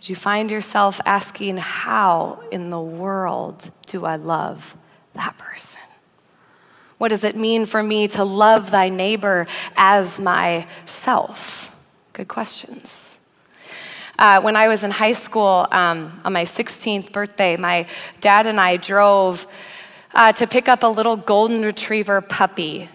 Did 0.00 0.08
you 0.08 0.16
find 0.16 0.50
yourself 0.50 1.00
asking, 1.06 1.56
How 1.56 2.42
in 2.50 2.70
the 2.70 2.80
world 2.80 3.70
do 3.86 4.04
I 4.04 4.16
love 4.16 4.76
that 5.14 5.38
person? 5.38 5.82
What 6.98 7.08
does 7.08 7.24
it 7.24 7.36
mean 7.36 7.66
for 7.66 7.82
me 7.82 8.06
to 8.08 8.22
love 8.22 8.70
thy 8.70 8.88
neighbor 8.88 9.46
as 9.76 10.20
myself? 10.20 11.74
Good 12.12 12.28
questions. 12.28 13.11
Uh, 14.18 14.40
when 14.40 14.56
I 14.56 14.68
was 14.68 14.82
in 14.84 14.90
high 14.90 15.12
school, 15.12 15.66
um, 15.72 16.20
on 16.24 16.32
my 16.32 16.44
16th 16.44 17.12
birthday, 17.12 17.56
my 17.56 17.86
dad 18.20 18.46
and 18.46 18.60
I 18.60 18.76
drove 18.76 19.46
uh, 20.14 20.32
to 20.32 20.46
pick 20.46 20.68
up 20.68 20.82
a 20.82 20.86
little 20.86 21.16
golden 21.16 21.62
retriever 21.62 22.20
puppy 22.20 22.88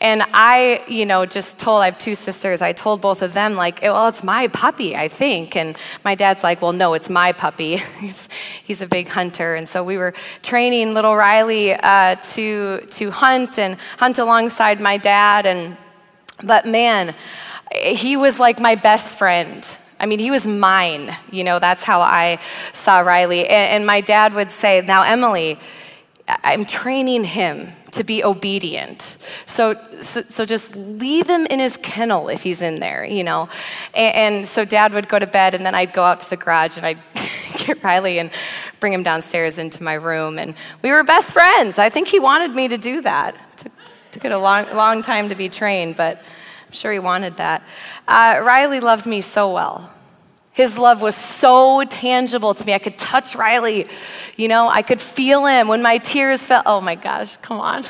and 0.00 0.22
I, 0.32 0.82
you 0.88 1.04
know, 1.04 1.26
just 1.26 1.58
told, 1.58 1.82
I 1.82 1.84
have 1.84 1.98
two 1.98 2.14
sisters, 2.14 2.62
I 2.62 2.72
told 2.72 3.02
both 3.02 3.20
of 3.20 3.34
them, 3.34 3.54
like, 3.54 3.82
well, 3.82 4.08
it's 4.08 4.24
my 4.24 4.48
puppy, 4.48 4.96
I 4.96 5.08
think. 5.08 5.56
And 5.56 5.76
my 6.04 6.14
dad's 6.14 6.42
like, 6.42 6.62
well, 6.62 6.72
no, 6.72 6.94
it's 6.94 7.10
my 7.10 7.32
puppy. 7.32 7.76
he's, 8.00 8.28
he's 8.64 8.80
a 8.80 8.86
big 8.86 9.08
hunter. 9.08 9.54
And 9.54 9.68
so 9.68 9.84
we 9.84 9.98
were 9.98 10.14
training 10.42 10.94
little 10.94 11.14
Riley 11.14 11.74
uh, 11.74 12.14
to, 12.14 12.80
to 12.80 13.10
hunt 13.10 13.58
and 13.58 13.76
hunt 13.98 14.16
alongside 14.16 14.80
my 14.80 14.96
dad. 14.96 15.44
And, 15.44 15.76
but 16.42 16.66
man, 16.66 17.14
he 17.74 18.16
was 18.16 18.38
like 18.38 18.58
my 18.58 18.76
best 18.76 19.18
friend. 19.18 19.66
I 20.00 20.06
mean, 20.06 20.18
he 20.18 20.30
was 20.30 20.46
mine. 20.46 21.14
You 21.30 21.44
know, 21.44 21.58
that's 21.58 21.84
how 21.84 22.00
I 22.00 22.40
saw 22.72 23.00
Riley. 23.00 23.46
And, 23.46 23.70
and 23.70 23.86
my 23.86 24.00
dad 24.00 24.34
would 24.34 24.50
say, 24.50 24.80
now, 24.80 25.02
Emily, 25.02 25.58
I'm 26.26 26.64
training 26.64 27.24
him 27.24 27.72
to 27.92 28.04
be 28.04 28.24
obedient. 28.24 29.16
So, 29.44 29.76
so, 30.00 30.22
so, 30.22 30.44
just 30.44 30.76
leave 30.76 31.28
him 31.28 31.44
in 31.46 31.58
his 31.58 31.76
kennel 31.76 32.28
if 32.28 32.42
he's 32.42 32.62
in 32.62 32.78
there, 32.78 33.04
you 33.04 33.24
know. 33.24 33.48
And, 33.94 34.14
and, 34.14 34.48
so 34.48 34.64
dad 34.64 34.92
would 34.92 35.08
go 35.08 35.18
to 35.18 35.26
bed, 35.26 35.54
and 35.54 35.66
then 35.66 35.74
I'd 35.74 35.92
go 35.92 36.04
out 36.04 36.20
to 36.20 36.30
the 36.30 36.36
garage 36.36 36.76
and 36.76 36.86
I'd 36.86 37.00
get 37.58 37.82
Riley 37.82 38.18
and 38.18 38.30
bring 38.78 38.92
him 38.92 39.02
downstairs 39.02 39.58
into 39.58 39.82
my 39.82 39.94
room. 39.94 40.38
And 40.38 40.54
we 40.82 40.90
were 40.90 41.02
best 41.02 41.32
friends. 41.32 41.78
I 41.78 41.90
think 41.90 42.08
he 42.08 42.20
wanted 42.20 42.54
me 42.54 42.68
to 42.68 42.78
do 42.78 43.02
that. 43.02 43.34
Took, 43.56 43.72
took 44.12 44.24
it 44.24 44.32
a 44.32 44.38
long, 44.38 44.72
long 44.74 45.02
time 45.02 45.28
to 45.28 45.34
be 45.34 45.48
trained, 45.48 45.96
but 45.96 46.22
I'm 46.70 46.74
sure 46.74 46.92
he 46.92 47.00
wanted 47.00 47.38
that. 47.38 47.64
Uh, 48.06 48.40
Riley 48.44 48.78
loved 48.78 49.04
me 49.04 49.22
so 49.22 49.52
well. 49.52 49.90
His 50.52 50.78
love 50.78 51.02
was 51.02 51.16
so 51.16 51.82
tangible 51.82 52.54
to 52.54 52.64
me. 52.64 52.72
I 52.72 52.78
could 52.78 52.96
touch 52.96 53.34
Riley, 53.34 53.88
you 54.36 54.46
know, 54.46 54.68
I 54.68 54.82
could 54.82 55.00
feel 55.00 55.46
him 55.46 55.66
when 55.66 55.82
my 55.82 55.98
tears 55.98 56.44
fell. 56.44 56.62
Oh 56.64 56.80
my 56.80 56.94
gosh, 56.94 57.36
come 57.38 57.58
on. 57.58 57.82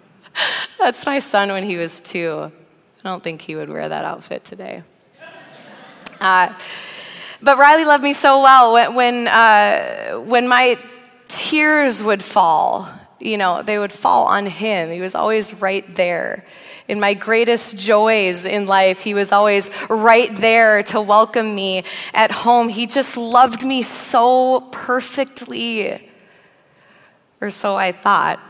That's 0.78 1.04
my 1.04 1.18
son 1.18 1.50
when 1.50 1.64
he 1.64 1.76
was 1.76 2.00
two. 2.00 2.50
I 3.04 3.06
don't 3.06 3.22
think 3.22 3.42
he 3.42 3.54
would 3.56 3.68
wear 3.68 3.86
that 3.86 4.06
outfit 4.06 4.42
today. 4.46 4.82
Uh, 6.18 6.54
but 7.42 7.58
Riley 7.58 7.84
loved 7.84 8.02
me 8.02 8.14
so 8.14 8.40
well 8.40 8.72
when, 8.72 8.94
when, 8.94 9.28
uh, 9.28 10.14
when 10.14 10.48
my 10.48 10.78
tears 11.28 12.02
would 12.02 12.24
fall, 12.24 12.88
you 13.20 13.36
know, 13.36 13.62
they 13.62 13.78
would 13.78 13.92
fall 13.92 14.24
on 14.24 14.46
him. 14.46 14.90
He 14.90 15.02
was 15.02 15.14
always 15.14 15.52
right 15.52 15.94
there 15.94 16.46
in 16.88 16.98
my 16.98 17.14
greatest 17.14 17.76
joys 17.76 18.46
in 18.46 18.66
life. 18.66 19.00
He 19.00 19.14
was 19.14 19.30
always 19.30 19.70
right 19.88 20.34
there 20.34 20.82
to 20.84 21.00
welcome 21.00 21.54
me 21.54 21.84
at 22.14 22.30
home. 22.30 22.68
He 22.68 22.86
just 22.86 23.16
loved 23.16 23.64
me 23.64 23.82
so 23.82 24.60
perfectly, 24.72 26.10
or 27.40 27.50
so 27.50 27.76
I 27.76 27.92
thought. 27.92 28.40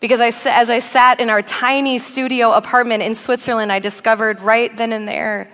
Because 0.00 0.20
I, 0.20 0.32
as 0.50 0.68
I 0.68 0.80
sat 0.80 1.20
in 1.20 1.30
our 1.30 1.42
tiny 1.42 1.98
studio 1.98 2.50
apartment 2.52 3.04
in 3.04 3.14
Switzerland, 3.14 3.70
I 3.70 3.78
discovered 3.78 4.40
right 4.40 4.76
then 4.76 4.92
and 4.92 5.06
there 5.06 5.48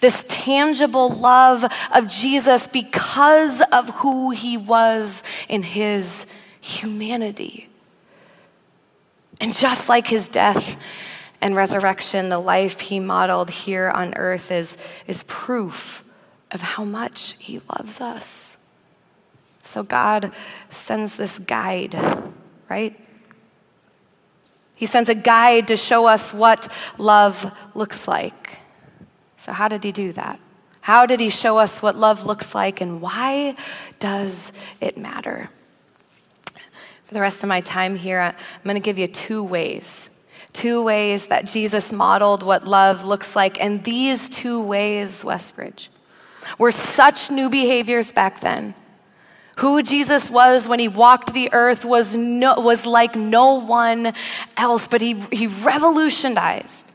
this 0.00 0.24
tangible 0.28 1.08
love 1.10 1.64
of 1.92 2.08
Jesus 2.08 2.66
because 2.66 3.62
of 3.72 3.88
who 3.90 4.30
he 4.30 4.56
was 4.56 5.22
in 5.48 5.62
his 5.62 6.26
humanity. 6.60 7.68
And 9.40 9.54
just 9.54 9.88
like 9.88 10.06
his 10.06 10.28
death 10.28 10.76
and 11.40 11.56
resurrection, 11.56 12.28
the 12.28 12.38
life 12.38 12.80
he 12.80 13.00
modeled 13.00 13.50
here 13.50 13.88
on 13.88 14.14
earth 14.14 14.50
is, 14.50 14.76
is 15.06 15.22
proof 15.24 16.04
of 16.50 16.60
how 16.60 16.84
much 16.84 17.36
he 17.38 17.60
loves 17.70 18.00
us. 18.00 18.58
So 19.60 19.82
God 19.82 20.32
sends 20.68 21.16
this 21.16 21.38
guide, 21.38 21.96
right? 22.68 22.98
He 24.74 24.86
sends 24.86 25.08
a 25.08 25.14
guide 25.14 25.68
to 25.68 25.76
show 25.76 26.06
us 26.06 26.32
what 26.32 26.70
love 26.98 27.52
looks 27.74 28.08
like. 28.08 28.58
So, 29.36 29.52
how 29.52 29.68
did 29.68 29.84
he 29.84 29.92
do 29.92 30.12
that? 30.12 30.40
How 30.80 31.06
did 31.06 31.20
he 31.20 31.28
show 31.28 31.58
us 31.58 31.82
what 31.82 31.96
love 31.96 32.24
looks 32.24 32.54
like, 32.54 32.80
and 32.80 33.00
why 33.00 33.56
does 33.98 34.52
it 34.80 34.96
matter? 34.96 35.50
For 37.04 37.14
the 37.14 37.20
rest 37.20 37.42
of 37.42 37.48
my 37.48 37.60
time 37.60 37.96
here, 37.96 38.20
I'm 38.20 38.34
going 38.64 38.74
to 38.74 38.80
give 38.80 38.98
you 38.98 39.06
two 39.06 39.42
ways 39.42 40.10
two 40.52 40.82
ways 40.82 41.26
that 41.26 41.46
Jesus 41.46 41.92
modeled 41.92 42.42
what 42.42 42.66
love 42.66 43.04
looks 43.04 43.36
like. 43.36 43.60
And 43.60 43.82
these 43.84 44.28
two 44.28 44.62
ways, 44.62 45.22
Westbridge, 45.22 45.88
were 46.58 46.72
such 46.72 47.30
new 47.30 47.48
behaviors 47.48 48.12
back 48.12 48.40
then. 48.40 48.74
Who 49.58 49.82
Jesus 49.82 50.30
was 50.30 50.66
when 50.66 50.78
he 50.78 50.88
walked 50.88 51.34
the 51.34 51.50
earth 51.52 51.84
was, 51.84 52.16
no, 52.16 52.54
was 52.60 52.86
like 52.86 53.14
no 53.14 53.54
one 53.54 54.14
else, 54.56 54.88
but 54.88 55.00
he, 55.00 55.14
he 55.30 55.48
revolutionized 55.48 56.86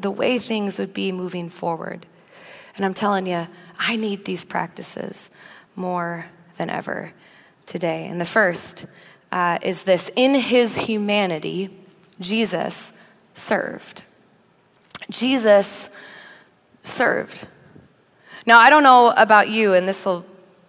the 0.00 0.10
way 0.10 0.38
things 0.38 0.78
would 0.78 0.94
be 0.94 1.12
moving 1.12 1.50
forward. 1.50 2.06
And 2.76 2.84
I'm 2.84 2.94
telling 2.94 3.26
you, 3.26 3.46
I 3.78 3.96
need 3.96 4.24
these 4.24 4.44
practices 4.44 5.30
more 5.76 6.26
than 6.56 6.70
ever 6.70 7.12
today. 7.66 8.06
And 8.06 8.20
the 8.20 8.24
first 8.24 8.86
uh, 9.30 9.58
is 9.62 9.82
this 9.82 10.10
in 10.16 10.34
his 10.34 10.78
humanity, 10.78 11.76
Jesus 12.20 12.92
served. 13.34 14.02
Jesus 15.10 15.90
served. 16.82 17.46
Now, 18.46 18.58
I 18.58 18.70
don't 18.70 18.82
know 18.82 19.10
about 19.10 19.50
you, 19.50 19.74
and 19.74 19.86
this 19.86 20.06
will 20.06 20.24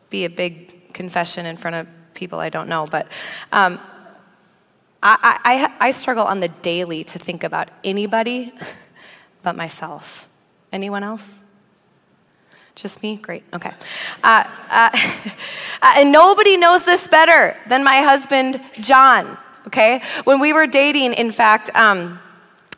be 0.10 0.26
a 0.26 0.30
big 0.30 0.94
confession 0.94 1.46
in 1.46 1.56
front 1.58 1.76
of 1.76 1.88
people 2.14 2.40
I 2.40 2.50
don't 2.50 2.68
know, 2.70 2.86
but 2.86 3.08
um, 3.52 3.80
I, 5.04 5.40
I, 5.44 5.88
I 5.88 5.92
struggle 5.92 6.24
on 6.24 6.40
the 6.40 6.48
daily 6.48 7.04
to 7.06 7.20
think 7.20 7.44
about 7.44 7.70
anybody 7.84 8.54
but 9.44 9.56
myself. 9.56 10.28
Anyone 10.72 11.04
else? 11.04 11.44
Just 12.74 13.04
me? 13.04 13.16
Great. 13.16 13.44
Okay. 13.54 13.72
Uh, 14.24 14.44
uh, 14.70 14.90
and 15.82 16.12
nobody 16.12 16.58
knows 16.58 16.84
this 16.84 17.08
better 17.08 17.56
than 17.68 17.84
my 17.84 18.02
husband, 18.02 18.60
John. 18.82 19.38
Okay? 19.68 20.02
When 20.24 20.40
we 20.40 20.54
were 20.54 20.68
dating, 20.68 21.14
in 21.14 21.32
fact, 21.32 21.70
um, 21.76 22.20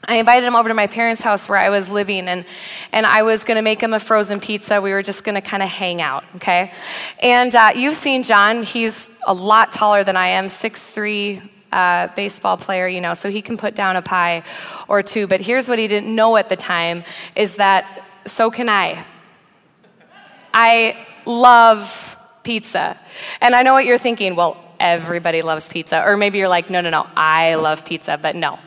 I 0.04 0.16
invited 0.18 0.46
him 0.46 0.56
over 0.56 0.70
to 0.70 0.76
my 0.76 0.88
parents' 0.88 1.22
house 1.22 1.50
where 1.50 1.58
I 1.58 1.70
was 1.70 1.90
living, 1.90 2.28
and, 2.28 2.46
and 2.92 3.06
I 3.06 3.24
was 3.24 3.44
going 3.44 3.56
to 3.56 3.62
make 3.62 3.82
him 3.82 3.94
a 3.94 4.00
frozen 4.00 4.40
pizza. 4.40 4.80
We 4.80 4.92
were 4.92 5.02
just 5.02 5.24
going 5.24 5.36
to 5.36 5.42
kind 5.42 5.64
of 5.64 5.70
hang 5.70 6.02
out, 6.02 6.24
okay? 6.36 6.72
And 7.20 7.54
uh, 7.56 7.72
you've 7.76 7.96
seen 7.96 8.24
John. 8.24 8.64
He's 8.64 9.10
a 9.26 9.34
lot 9.34 9.72
taller 9.72 10.04
than 10.04 10.16
I 10.16 10.28
am, 10.28 10.48
six 10.50 10.86
three, 10.86 11.42
uh, 11.72 12.08
baseball 12.16 12.58
player, 12.58 12.88
you 12.88 13.02
know, 13.02 13.14
so 13.14 13.30
he 13.30 13.42
can 13.42 13.58
put 13.58 13.76
down 13.76 13.96
a 13.96 14.02
pie 14.02 14.44
or 14.88 15.04
two. 15.04 15.28
But 15.28 15.42
here's 15.42 15.68
what 15.68 15.80
he 15.80 15.88
didn't 15.88 16.14
know 16.14 16.38
at 16.38 16.48
the 16.48 16.56
time 16.56 17.04
is 17.36 17.56
that 17.56 18.06
so 18.26 18.52
can 18.52 18.70
I. 18.70 19.04
I 20.54 21.06
love 21.26 22.18
pizza. 22.44 23.00
And 23.42 23.56
I 23.56 23.64
know 23.64 23.74
what 23.74 23.86
you're 23.86 23.98
thinking. 23.98 24.36
Well, 24.36 24.64
everybody 24.80 25.42
loves 25.42 25.68
pizza. 25.68 26.04
Or 26.04 26.18
maybe 26.18 26.38
you're 26.38 26.48
like, 26.48 26.70
no, 26.70 26.82
no, 26.82 26.90
no, 26.90 27.08
I 27.16 27.56
love 27.56 27.84
pizza. 27.84 28.18
But 28.22 28.36
no, 28.36 28.60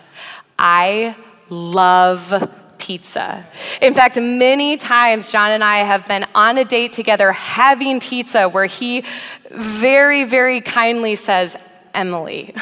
I 0.61 1.17
love 1.49 2.53
pizza. 2.77 3.47
In 3.81 3.95
fact, 3.95 4.17
many 4.17 4.77
times 4.77 5.33
John 5.33 5.53
and 5.53 5.65
I 5.65 5.79
have 5.79 6.07
been 6.07 6.27
on 6.35 6.59
a 6.59 6.65
date 6.65 6.93
together 6.93 7.33
having 7.33 7.99
pizza 7.99 8.47
where 8.47 8.67
he 8.67 9.05
very, 9.51 10.25
very 10.25 10.61
kindly 10.61 11.17
says, 11.17 11.57
Emily, 11.95 12.55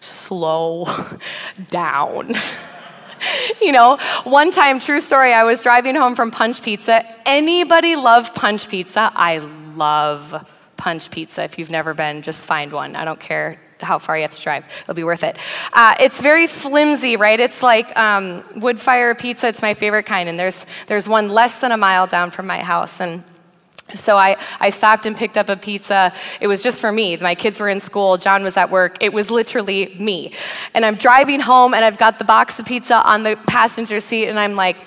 slow 0.00 0.88
down. 1.68 2.34
you 3.62 3.70
know, 3.70 3.96
one 4.24 4.50
time, 4.50 4.80
true 4.80 5.00
story, 5.00 5.32
I 5.32 5.44
was 5.44 5.62
driving 5.62 5.94
home 5.94 6.16
from 6.16 6.32
Punch 6.32 6.62
Pizza. 6.62 7.04
Anybody 7.24 7.94
love 7.94 8.34
Punch 8.34 8.68
Pizza? 8.68 9.12
I 9.14 9.38
love 9.76 10.50
Punch 10.76 11.10
Pizza. 11.10 11.44
If 11.44 11.60
you've 11.60 11.70
never 11.70 11.94
been, 11.94 12.22
just 12.22 12.44
find 12.44 12.72
one. 12.72 12.96
I 12.96 13.04
don't 13.04 13.20
care 13.20 13.60
how 13.84 13.98
far 13.98 14.16
you 14.16 14.22
have 14.22 14.34
to 14.34 14.42
drive. 14.42 14.64
It'll 14.82 14.94
be 14.94 15.04
worth 15.04 15.22
it. 15.22 15.36
Uh, 15.72 15.94
it's 16.00 16.20
very 16.20 16.46
flimsy, 16.46 17.16
right? 17.16 17.38
It's 17.38 17.62
like 17.62 17.96
um, 17.96 18.44
wood 18.56 18.80
fire 18.80 19.14
pizza. 19.14 19.48
It's 19.48 19.62
my 19.62 19.74
favorite 19.74 20.04
kind, 20.04 20.28
and 20.28 20.38
there's 20.38 20.64
there's 20.86 21.08
one 21.08 21.28
less 21.28 21.60
than 21.60 21.72
a 21.72 21.76
mile 21.76 22.06
down 22.06 22.30
from 22.30 22.46
my 22.46 22.62
house, 22.62 23.00
and. 23.00 23.22
So 23.94 24.16
I, 24.16 24.38
I 24.60 24.70
stopped 24.70 25.04
and 25.04 25.14
picked 25.14 25.36
up 25.36 25.50
a 25.50 25.56
pizza. 25.56 26.14
It 26.40 26.46
was 26.46 26.62
just 26.62 26.80
for 26.80 26.90
me. 26.90 27.18
My 27.18 27.34
kids 27.34 27.60
were 27.60 27.68
in 27.68 27.80
school. 27.80 28.16
John 28.16 28.42
was 28.42 28.56
at 28.56 28.70
work. 28.70 28.96
It 29.00 29.12
was 29.12 29.30
literally 29.30 29.94
me. 29.98 30.32
And 30.72 30.86
I'm 30.86 30.94
driving 30.94 31.38
home 31.38 31.74
and 31.74 31.84
I've 31.84 31.98
got 31.98 32.18
the 32.18 32.24
box 32.24 32.58
of 32.58 32.64
pizza 32.64 32.96
on 32.96 33.24
the 33.24 33.36
passenger 33.46 34.00
seat 34.00 34.28
and 34.28 34.40
I'm 34.40 34.56
like, 34.56 34.78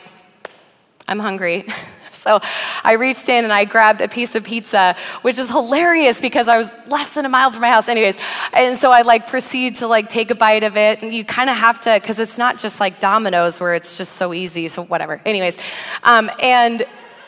I'm 1.08 1.20
hungry. 1.20 1.68
So 2.28 2.42
I 2.84 2.94
reached 2.94 3.30
in 3.30 3.46
and 3.46 3.54
I 3.54 3.64
grabbed 3.64 4.02
a 4.02 4.10
piece 4.10 4.36
of 4.36 4.44
pizza, 4.44 4.98
which 5.22 5.38
is 5.38 5.48
hilarious 5.48 6.20
because 6.20 6.50
I 6.50 6.58
was 6.58 6.76
less 6.86 7.14
than 7.14 7.26
a 7.26 7.30
mile 7.30 7.52
from 7.52 7.62
my 7.62 7.70
house, 7.70 7.88
anyways. 7.88 8.18
And 8.52 8.78
so 8.78 8.92
I 8.92 9.04
like 9.04 9.28
proceed 9.28 9.76
to 9.76 9.88
like 9.88 10.10
take 10.10 10.30
a 10.30 10.36
bite 10.36 10.64
of 10.64 10.76
it, 10.76 11.02
and 11.02 11.14
you 11.14 11.24
kind 11.24 11.50
of 11.50 11.56
have 11.56 11.80
to 11.82 11.94
because 11.94 12.20
it's 12.20 12.38
not 12.38 12.58
just 12.58 12.82
like 12.82 13.00
Domino's 13.00 13.62
where 13.62 13.76
it's 13.76 13.98
just 13.98 14.18
so 14.18 14.34
easy. 14.34 14.68
So 14.68 14.84
whatever. 14.84 15.22
Anyways, 15.26 15.58
um, 16.04 16.30
and 16.42 16.86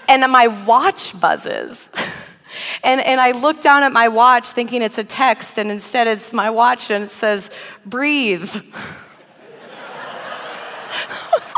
and 0.10 0.29
my 0.29 0.48
watch 0.48 1.18
buzzes. 1.20 1.89
And, 2.84 3.00
and 3.01 3.22
I 3.22 3.32
look 3.32 3.62
down 3.62 3.84
at 3.84 3.91
my 3.91 4.08
watch 4.08 4.48
thinking 4.48 4.82
it's 4.82 4.98
a 4.98 5.03
text, 5.03 5.60
and 5.60 5.70
instead 5.70 6.08
it's 6.08 6.34
my 6.34 6.50
watch 6.50 6.89
and 6.89 7.03
it 7.03 7.12
says, 7.12 7.51
breathe. 7.86 8.50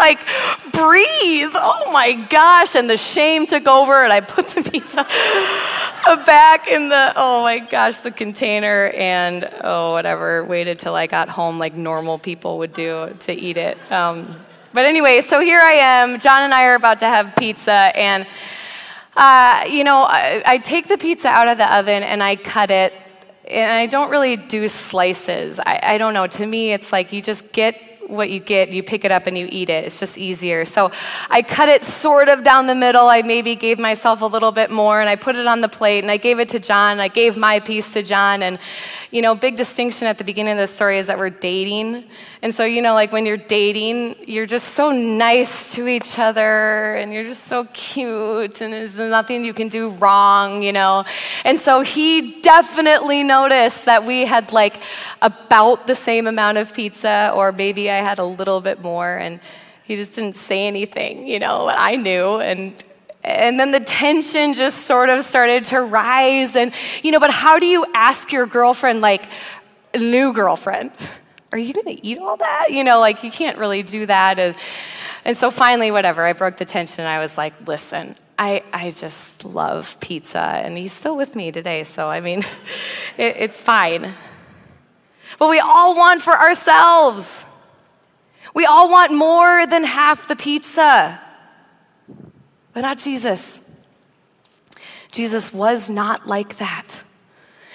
Like, 0.01 0.19
breathe. 0.71 1.51
Oh 1.53 1.91
my 1.93 2.13
gosh. 2.27 2.73
And 2.75 2.89
the 2.89 2.97
shame 2.97 3.45
took 3.45 3.67
over, 3.67 4.03
and 4.03 4.11
I 4.11 4.21
put 4.21 4.47
the 4.47 4.63
pizza 4.71 5.05
back 6.25 6.67
in 6.67 6.89
the, 6.89 7.13
oh 7.15 7.43
my 7.43 7.59
gosh, 7.59 7.99
the 7.99 8.09
container, 8.09 8.87
and 8.95 9.47
oh, 9.63 9.91
whatever, 9.91 10.43
waited 10.43 10.79
till 10.79 10.95
I 10.95 11.05
got 11.05 11.29
home 11.29 11.59
like 11.59 11.75
normal 11.75 12.17
people 12.17 12.57
would 12.57 12.73
do 12.73 13.15
to 13.21 13.31
eat 13.31 13.57
it. 13.57 13.77
Um, 13.91 14.39
but 14.73 14.85
anyway, 14.85 15.21
so 15.21 15.39
here 15.39 15.59
I 15.59 15.73
am. 15.73 16.19
John 16.19 16.41
and 16.41 16.53
I 16.53 16.63
are 16.65 16.75
about 16.75 16.99
to 17.01 17.05
have 17.05 17.35
pizza, 17.35 17.71
and 17.71 18.25
uh, 19.15 19.65
you 19.69 19.83
know, 19.83 20.01
I, 20.01 20.41
I 20.45 20.57
take 20.57 20.87
the 20.87 20.97
pizza 20.97 21.27
out 21.27 21.47
of 21.47 21.57
the 21.57 21.77
oven 21.77 22.01
and 22.01 22.23
I 22.23 22.37
cut 22.37 22.71
it 22.71 22.93
and 23.49 23.69
I 23.69 23.85
don't 23.85 24.09
really 24.09 24.37
do 24.37 24.69
slices. 24.69 25.59
I, 25.59 25.79
I, 25.83 25.97
don't 25.97 26.13
know. 26.13 26.27
To 26.27 26.45
me, 26.45 26.71
it's 26.71 26.93
like 26.93 27.11
you 27.11 27.21
just 27.21 27.51
get 27.51 27.90
what 28.11 28.29
you 28.29 28.39
get, 28.39 28.69
you 28.69 28.83
pick 28.83 29.05
it 29.05 29.11
up 29.11 29.25
and 29.25 29.37
you 29.37 29.47
eat 29.51 29.69
it. 29.69 29.85
It's 29.85 29.99
just 29.99 30.17
easier. 30.17 30.65
So 30.65 30.91
I 31.29 31.41
cut 31.41 31.69
it 31.69 31.83
sort 31.83 32.29
of 32.29 32.43
down 32.43 32.67
the 32.67 32.75
middle. 32.75 33.07
I 33.07 33.21
maybe 33.21 33.55
gave 33.55 33.79
myself 33.79 34.21
a 34.21 34.25
little 34.25 34.51
bit 34.51 34.69
more 34.69 34.99
and 34.99 35.09
I 35.09 35.15
put 35.15 35.35
it 35.35 35.47
on 35.47 35.61
the 35.61 35.69
plate 35.69 36.03
and 36.03 36.11
I 36.11 36.17
gave 36.17 36.39
it 36.39 36.49
to 36.49 36.59
John. 36.59 36.99
I 36.99 37.07
gave 37.07 37.37
my 37.37 37.59
piece 37.59 37.93
to 37.93 38.03
John. 38.03 38.43
And, 38.43 38.59
you 39.11 39.21
know, 39.21 39.33
big 39.35 39.55
distinction 39.55 40.07
at 40.07 40.17
the 40.17 40.23
beginning 40.23 40.53
of 40.53 40.59
the 40.59 40.67
story 40.67 40.99
is 40.99 41.07
that 41.07 41.17
we're 41.17 41.29
dating. 41.29 42.05
And 42.41 42.53
so, 42.55 42.65
you 42.65 42.81
know, 42.81 42.93
like 42.93 43.11
when 43.11 43.25
you're 43.25 43.37
dating, 43.37 44.15
you're 44.27 44.45
just 44.45 44.69
so 44.69 44.91
nice 44.91 45.73
to 45.73 45.87
each 45.87 46.17
other 46.17 46.95
and 46.95 47.13
you're 47.13 47.23
just 47.23 47.45
so 47.45 47.65
cute 47.65 48.61
and 48.61 48.73
there's 48.73 48.97
nothing 48.97 49.45
you 49.45 49.53
can 49.53 49.67
do 49.67 49.89
wrong, 49.89 50.63
you 50.63 50.71
know. 50.71 51.05
And 51.45 51.59
so 51.59 51.81
he 51.81 52.41
definitely 52.41 53.23
noticed 53.23 53.85
that 53.85 54.05
we 54.05 54.25
had 54.25 54.51
like 54.51 54.81
about 55.21 55.87
the 55.87 55.95
same 55.95 56.25
amount 56.25 56.57
of 56.57 56.73
pizza 56.73 57.31
or 57.35 57.51
maybe 57.51 57.91
I 57.91 57.97
had 58.03 58.19
a 58.19 58.23
little 58.23 58.61
bit 58.61 58.81
more 58.81 59.15
and 59.15 59.39
he 59.83 59.95
just 59.95 60.13
didn't 60.13 60.35
say 60.35 60.67
anything, 60.67 61.27
you 61.27 61.39
know. 61.39 61.67
I 61.67 61.95
knew 61.95 62.39
and 62.39 62.73
and 63.23 63.59
then 63.59 63.71
the 63.71 63.79
tension 63.79 64.55
just 64.55 64.79
sort 64.87 65.09
of 65.09 65.23
started 65.23 65.65
to 65.65 65.81
rise 65.81 66.55
and 66.55 66.73
you 67.03 67.11
know, 67.11 67.19
but 67.19 67.31
how 67.31 67.59
do 67.59 67.65
you 67.65 67.85
ask 67.93 68.31
your 68.31 68.45
girlfriend 68.45 69.01
like 69.01 69.25
new 69.95 70.33
girlfriend 70.33 70.91
are 71.51 71.57
you 71.57 71.73
going 71.73 71.97
to 71.97 72.05
eat 72.05 72.19
all 72.19 72.37
that? 72.37 72.67
You 72.69 72.83
know, 72.83 72.99
like 72.99 73.23
you 73.23 73.31
can't 73.31 73.57
really 73.57 73.83
do 73.83 74.05
that. 74.05 74.39
And, 74.39 74.55
and 75.25 75.37
so 75.37 75.51
finally, 75.51 75.91
whatever, 75.91 76.25
I 76.25 76.33
broke 76.33 76.57
the 76.57 76.65
tension. 76.65 77.05
I 77.05 77.19
was 77.19 77.37
like, 77.37 77.67
listen, 77.67 78.15
I, 78.39 78.63
I 78.71 78.91
just 78.91 79.43
love 79.43 79.97
pizza. 79.99 80.39
And 80.39 80.77
he's 80.77 80.93
still 80.93 81.17
with 81.17 81.35
me 81.35 81.51
today. 81.51 81.83
So, 81.83 82.09
I 82.09 82.21
mean, 82.21 82.39
it, 83.17 83.35
it's 83.37 83.61
fine. 83.61 84.13
But 85.39 85.49
we 85.49 85.59
all 85.59 85.95
want 85.95 86.21
for 86.21 86.33
ourselves. 86.33 87.45
We 88.53 88.65
all 88.65 88.89
want 88.89 89.13
more 89.13 89.65
than 89.65 89.83
half 89.83 90.27
the 90.27 90.35
pizza, 90.35 91.21
but 92.73 92.81
not 92.81 92.97
Jesus. 92.97 93.61
Jesus 95.11 95.53
was 95.53 95.89
not 95.89 96.27
like 96.27 96.57
that. 96.57 97.03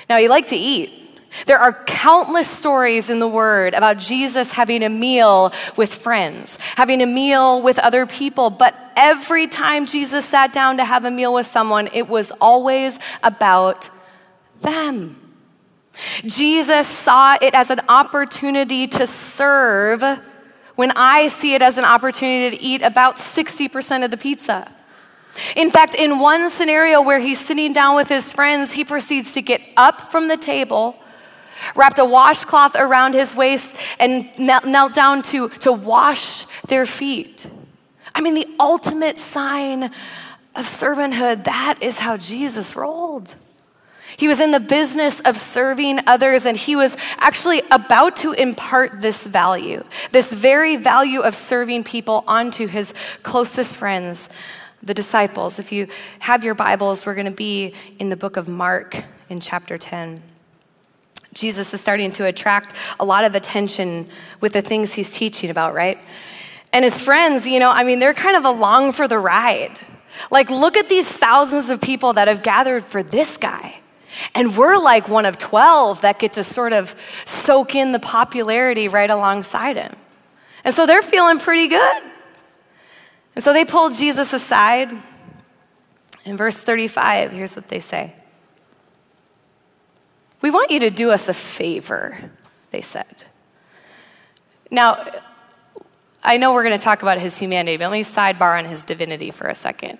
Now, 0.08 0.18
he 0.18 0.28
liked 0.28 0.48
to 0.48 0.56
eat. 0.56 1.02
There 1.46 1.58
are 1.58 1.84
countless 1.84 2.48
stories 2.48 3.10
in 3.10 3.18
the 3.18 3.28
Word 3.28 3.74
about 3.74 3.98
Jesus 3.98 4.50
having 4.50 4.82
a 4.82 4.88
meal 4.88 5.52
with 5.76 5.92
friends, 5.92 6.56
having 6.76 7.02
a 7.02 7.06
meal 7.06 7.60
with 7.60 7.78
other 7.78 8.06
people, 8.06 8.48
but 8.48 8.74
every 8.96 9.46
time 9.46 9.84
Jesus 9.84 10.24
sat 10.24 10.52
down 10.52 10.78
to 10.78 10.84
have 10.84 11.04
a 11.04 11.10
meal 11.10 11.34
with 11.34 11.46
someone, 11.46 11.90
it 11.92 12.08
was 12.08 12.30
always 12.40 12.98
about 13.22 13.90
them. 14.62 15.20
Jesus 16.24 16.86
saw 16.86 17.36
it 17.40 17.54
as 17.54 17.70
an 17.70 17.80
opportunity 17.88 18.86
to 18.86 19.06
serve 19.06 20.02
when 20.76 20.92
I 20.92 21.28
see 21.28 21.54
it 21.54 21.62
as 21.62 21.78
an 21.78 21.84
opportunity 21.84 22.56
to 22.56 22.62
eat 22.62 22.82
about 22.82 23.16
60% 23.16 24.04
of 24.04 24.10
the 24.10 24.16
pizza. 24.16 24.70
In 25.54 25.70
fact, 25.70 25.94
in 25.94 26.18
one 26.18 26.48
scenario 26.48 27.02
where 27.02 27.18
he's 27.18 27.40
sitting 27.40 27.72
down 27.72 27.96
with 27.96 28.08
his 28.08 28.32
friends, 28.32 28.72
he 28.72 28.84
proceeds 28.84 29.32
to 29.34 29.42
get 29.42 29.60
up 29.76 30.00
from 30.12 30.28
the 30.28 30.36
table 30.36 30.96
wrapped 31.74 31.98
a 31.98 32.04
washcloth 32.04 32.76
around 32.76 33.14
his 33.14 33.34
waist, 33.34 33.76
and 33.98 34.28
knelt 34.38 34.94
down 34.94 35.22
to, 35.22 35.48
to 35.48 35.72
wash 35.72 36.46
their 36.68 36.86
feet. 36.86 37.46
I 38.14 38.20
mean, 38.20 38.34
the 38.34 38.48
ultimate 38.58 39.18
sign 39.18 39.84
of 39.84 40.64
servanthood, 40.64 41.44
that 41.44 41.78
is 41.82 41.98
how 41.98 42.16
Jesus 42.16 42.74
rolled. 42.76 43.36
He 44.16 44.28
was 44.28 44.40
in 44.40 44.50
the 44.50 44.60
business 44.60 45.20
of 45.20 45.36
serving 45.36 46.00
others, 46.06 46.46
and 46.46 46.56
he 46.56 46.76
was 46.76 46.96
actually 47.18 47.62
about 47.70 48.16
to 48.16 48.32
impart 48.32 49.00
this 49.00 49.26
value, 49.26 49.84
this 50.12 50.32
very 50.32 50.76
value 50.76 51.20
of 51.20 51.34
serving 51.34 51.84
people 51.84 52.24
onto 52.26 52.66
his 52.66 52.94
closest 53.22 53.76
friends, 53.76 54.28
the 54.82 54.94
disciples. 54.94 55.58
If 55.58 55.72
you 55.72 55.88
have 56.20 56.44
your 56.44 56.54
Bibles, 56.54 57.04
we're 57.04 57.14
going 57.14 57.26
to 57.26 57.30
be 57.30 57.74
in 57.98 58.08
the 58.08 58.16
book 58.16 58.36
of 58.36 58.48
Mark 58.48 59.04
in 59.28 59.40
chapter 59.40 59.76
10. 59.76 60.22
Jesus 61.34 61.74
is 61.74 61.80
starting 61.80 62.12
to 62.12 62.24
attract 62.24 62.74
a 62.98 63.04
lot 63.04 63.24
of 63.24 63.34
attention 63.34 64.08
with 64.40 64.54
the 64.54 64.62
things 64.62 64.94
he's 64.94 65.12
teaching 65.12 65.50
about, 65.50 65.74
right? 65.74 66.02
And 66.72 66.84
his 66.84 66.98
friends, 66.98 67.46
you 67.46 67.58
know, 67.58 67.70
I 67.70 67.84
mean, 67.84 67.98
they're 67.98 68.14
kind 68.14 68.36
of 68.36 68.44
along 68.44 68.92
for 68.92 69.06
the 69.06 69.18
ride. 69.18 69.78
Like, 70.30 70.48
look 70.48 70.76
at 70.76 70.88
these 70.88 71.06
thousands 71.06 71.68
of 71.68 71.80
people 71.80 72.14
that 72.14 72.28
have 72.28 72.42
gathered 72.42 72.84
for 72.84 73.02
this 73.02 73.36
guy. 73.36 73.80
And 74.34 74.56
we're 74.56 74.76
like 74.76 75.08
one 75.08 75.26
of 75.26 75.38
12 75.38 76.02
that 76.02 76.18
get 76.18 76.34
to 76.34 76.44
sort 76.44 76.72
of 76.72 76.94
soak 77.24 77.74
in 77.74 77.92
the 77.92 77.98
popularity 77.98 78.88
right 78.88 79.10
alongside 79.10 79.76
him. 79.76 79.94
And 80.64 80.74
so 80.74 80.86
they're 80.86 81.02
feeling 81.02 81.38
pretty 81.38 81.68
good. 81.68 82.02
And 83.34 83.44
so 83.44 83.52
they 83.52 83.64
pulled 83.64 83.94
Jesus 83.94 84.32
aside. 84.32 84.92
In 86.24 86.36
verse 86.36 86.56
35, 86.56 87.32
here's 87.32 87.54
what 87.54 87.68
they 87.68 87.78
say 87.78 88.14
we 90.42 90.50
want 90.50 90.70
you 90.70 90.80
to 90.80 90.90
do 90.90 91.10
us 91.10 91.28
a 91.28 91.34
favor, 91.34 92.30
they 92.70 92.82
said. 92.82 93.24
Now, 94.70 95.06
I 96.22 96.36
know 96.36 96.52
we're 96.52 96.64
going 96.64 96.78
to 96.78 96.84
talk 96.84 97.02
about 97.02 97.18
his 97.18 97.38
humanity, 97.38 97.76
but 97.76 97.84
let 97.84 97.92
me 97.92 98.02
sidebar 98.02 98.58
on 98.58 98.64
his 98.64 98.84
divinity 98.84 99.30
for 99.30 99.46
a 99.46 99.54
second. 99.54 99.98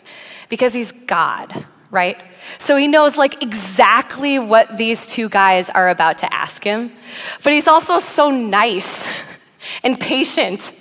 Because 0.49 0.75
he's 0.75 0.93
God, 0.93 1.67
right? 1.91 2.23
So 2.59 2.77
he 2.77 2.89
knows 2.89 3.17
like 3.17 3.43
exactly 3.43 4.39
what 4.39 4.77
these 4.77 5.07
two 5.07 5.29
guys 5.29 5.71
are 5.71 5.89
about 5.89 6.19
to 6.19 6.33
ask 6.33 6.63
him. 6.63 6.93
But 7.43 7.53
he's 7.53 7.69
also 7.69 7.99
so 7.99 8.31
nice 8.31 9.07
and 9.83 9.99
patient 9.99 10.73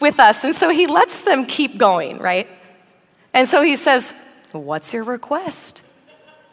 with 0.00 0.20
us. 0.20 0.44
And 0.44 0.54
so 0.54 0.68
he 0.68 0.86
lets 0.86 1.22
them 1.22 1.46
keep 1.46 1.78
going, 1.78 2.18
right? 2.18 2.48
And 3.32 3.48
so 3.48 3.62
he 3.62 3.76
says, 3.76 4.12
What's 4.52 4.94
your 4.94 5.02
request? 5.02 5.82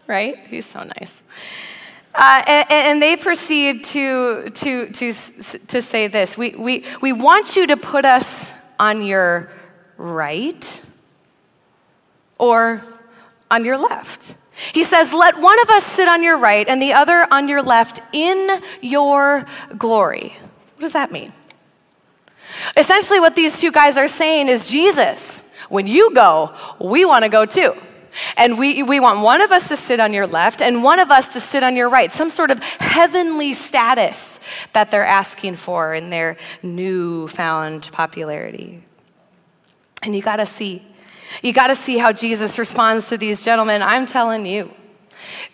Right? 0.07 0.39
He's 0.47 0.65
so 0.65 0.83
nice. 0.83 1.21
Uh, 2.13 2.41
and, 2.47 2.71
and, 2.71 3.01
they 3.01 3.15
proceed 3.15 3.85
to, 3.85 4.49
to, 4.49 4.89
to, 4.89 5.13
to 5.13 5.81
say 5.81 6.07
this 6.07 6.37
we, 6.37 6.49
we, 6.49 6.85
we 6.99 7.13
want 7.13 7.55
you 7.55 7.67
to 7.67 7.77
put 7.77 8.03
us 8.03 8.53
on 8.77 9.01
your 9.01 9.49
right 9.95 10.81
or 12.37 12.83
on 13.51 13.63
your 13.63 13.77
left. 13.77 14.35
He 14.73 14.83
says, 14.83 15.13
Let 15.13 15.39
one 15.39 15.59
of 15.61 15.69
us 15.69 15.85
sit 15.85 16.07
on 16.07 16.23
your 16.23 16.37
right 16.37 16.67
and 16.67 16.81
the 16.81 16.93
other 16.93 17.27
on 17.29 17.47
your 17.47 17.61
left 17.61 18.01
in 18.13 18.61
your 18.81 19.45
glory. 19.77 20.35
What 20.75 20.81
does 20.81 20.93
that 20.93 21.11
mean? 21.11 21.33
Essentially, 22.75 23.19
what 23.19 23.35
these 23.35 23.59
two 23.59 23.71
guys 23.71 23.97
are 23.97 24.07
saying 24.07 24.47
is 24.47 24.69
Jesus, 24.69 25.43
when 25.69 25.87
you 25.87 26.13
go, 26.13 26.53
we 26.79 27.05
want 27.05 27.23
to 27.23 27.29
go 27.29 27.45
too. 27.45 27.75
And 28.35 28.57
we, 28.57 28.83
we 28.83 28.99
want 28.99 29.21
one 29.21 29.41
of 29.41 29.51
us 29.51 29.69
to 29.69 29.77
sit 29.77 29.99
on 29.99 30.13
your 30.13 30.27
left 30.27 30.61
and 30.61 30.83
one 30.83 30.99
of 30.99 31.11
us 31.11 31.33
to 31.33 31.39
sit 31.39 31.63
on 31.63 31.75
your 31.75 31.89
right, 31.89 32.11
some 32.11 32.29
sort 32.29 32.51
of 32.51 32.59
heavenly 32.59 33.53
status 33.53 34.39
that 34.73 34.91
they're 34.91 35.05
asking 35.05 35.55
for 35.55 35.93
in 35.93 36.09
their 36.09 36.35
newfound 36.61 37.89
popularity. 37.93 38.83
And 40.03 40.15
you 40.15 40.21
got 40.21 40.37
to 40.37 40.45
see, 40.45 40.85
you 41.41 41.54
got 41.54 41.67
to 41.67 41.76
see 41.76 41.98
how 41.98 42.12
Jesus 42.12 42.58
responds 42.58 43.10
to 43.10 43.17
these 43.17 43.44
gentlemen. 43.44 43.82
I'm 43.82 44.06
telling 44.06 44.46
you, 44.46 44.72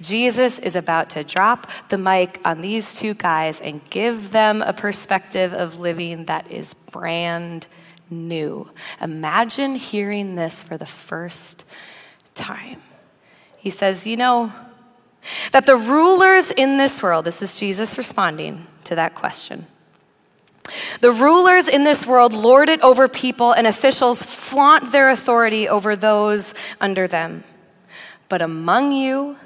Jesus 0.01 0.59
is 0.59 0.75
about 0.75 1.11
to 1.11 1.23
drop 1.23 1.69
the 1.89 1.97
mic 1.97 2.39
on 2.45 2.61
these 2.61 2.95
two 2.95 3.13
guys 3.13 3.59
and 3.59 3.81
give 3.89 4.31
them 4.31 4.61
a 4.61 4.73
perspective 4.73 5.53
of 5.53 5.79
living 5.79 6.25
that 6.25 6.51
is 6.51 6.73
brand 6.73 7.67
new. 8.09 8.69
Imagine 9.01 9.75
hearing 9.75 10.35
this 10.35 10.61
for 10.63 10.77
the 10.77 10.85
first 10.85 11.65
time. 12.35 12.81
He 13.57 13.69
says, 13.69 14.07
You 14.07 14.17
know, 14.17 14.53
that 15.51 15.65
the 15.65 15.75
rulers 15.75 16.51
in 16.51 16.77
this 16.77 17.01
world, 17.03 17.25
this 17.25 17.41
is 17.41 17.59
Jesus 17.59 17.97
responding 17.97 18.65
to 18.85 18.95
that 18.95 19.15
question. 19.15 19.67
The 21.01 21.11
rulers 21.11 21.67
in 21.67 21.83
this 21.83 22.05
world 22.05 22.33
lord 22.33 22.69
it 22.69 22.81
over 22.81 23.07
people, 23.07 23.53
and 23.53 23.67
officials 23.67 24.21
flaunt 24.21 24.91
their 24.91 25.09
authority 25.09 25.67
over 25.69 25.95
those 25.95 26.53
under 26.81 27.07
them. 27.07 27.43
But 28.29 28.41
among 28.41 28.91
you, 28.91 29.37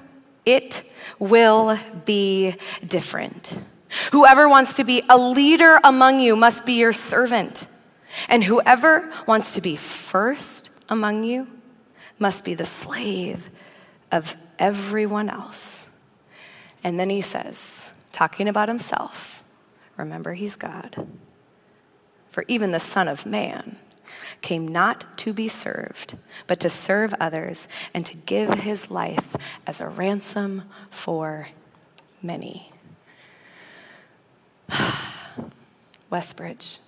it 0.45 0.83
will 1.19 1.77
be 2.05 2.55
different. 2.85 3.55
Whoever 4.11 4.47
wants 4.47 4.77
to 4.77 4.83
be 4.83 5.03
a 5.09 5.17
leader 5.17 5.79
among 5.83 6.19
you 6.19 6.35
must 6.35 6.65
be 6.65 6.73
your 6.73 6.93
servant. 6.93 7.67
And 8.27 8.43
whoever 8.43 9.11
wants 9.27 9.53
to 9.53 9.61
be 9.61 9.75
first 9.75 10.69
among 10.89 11.23
you 11.23 11.47
must 12.19 12.43
be 12.43 12.53
the 12.53 12.65
slave 12.65 13.49
of 14.11 14.35
everyone 14.59 15.29
else. 15.29 15.89
And 16.83 16.99
then 16.99 17.09
he 17.09 17.21
says, 17.21 17.91
talking 18.11 18.47
about 18.47 18.67
himself, 18.67 19.40
remember 19.97 20.33
he's 20.33 20.55
God. 20.55 21.07
For 22.29 22.45
even 22.47 22.71
the 22.71 22.79
Son 22.79 23.07
of 23.07 23.25
Man 23.25 23.77
came 24.41 24.67
not 24.67 25.17
to 25.19 25.33
be 25.33 25.47
served, 25.47 26.17
but 26.47 26.59
to 26.59 26.69
serve 26.69 27.13
others 27.19 27.67
and 27.93 28.05
to 28.05 28.15
give 28.15 28.49
his 28.61 28.89
life 28.89 29.35
as 29.67 29.81
a 29.81 29.87
ransom 29.87 30.63
for 30.89 31.49
many. 32.21 32.71
Westbridge, 36.09 36.79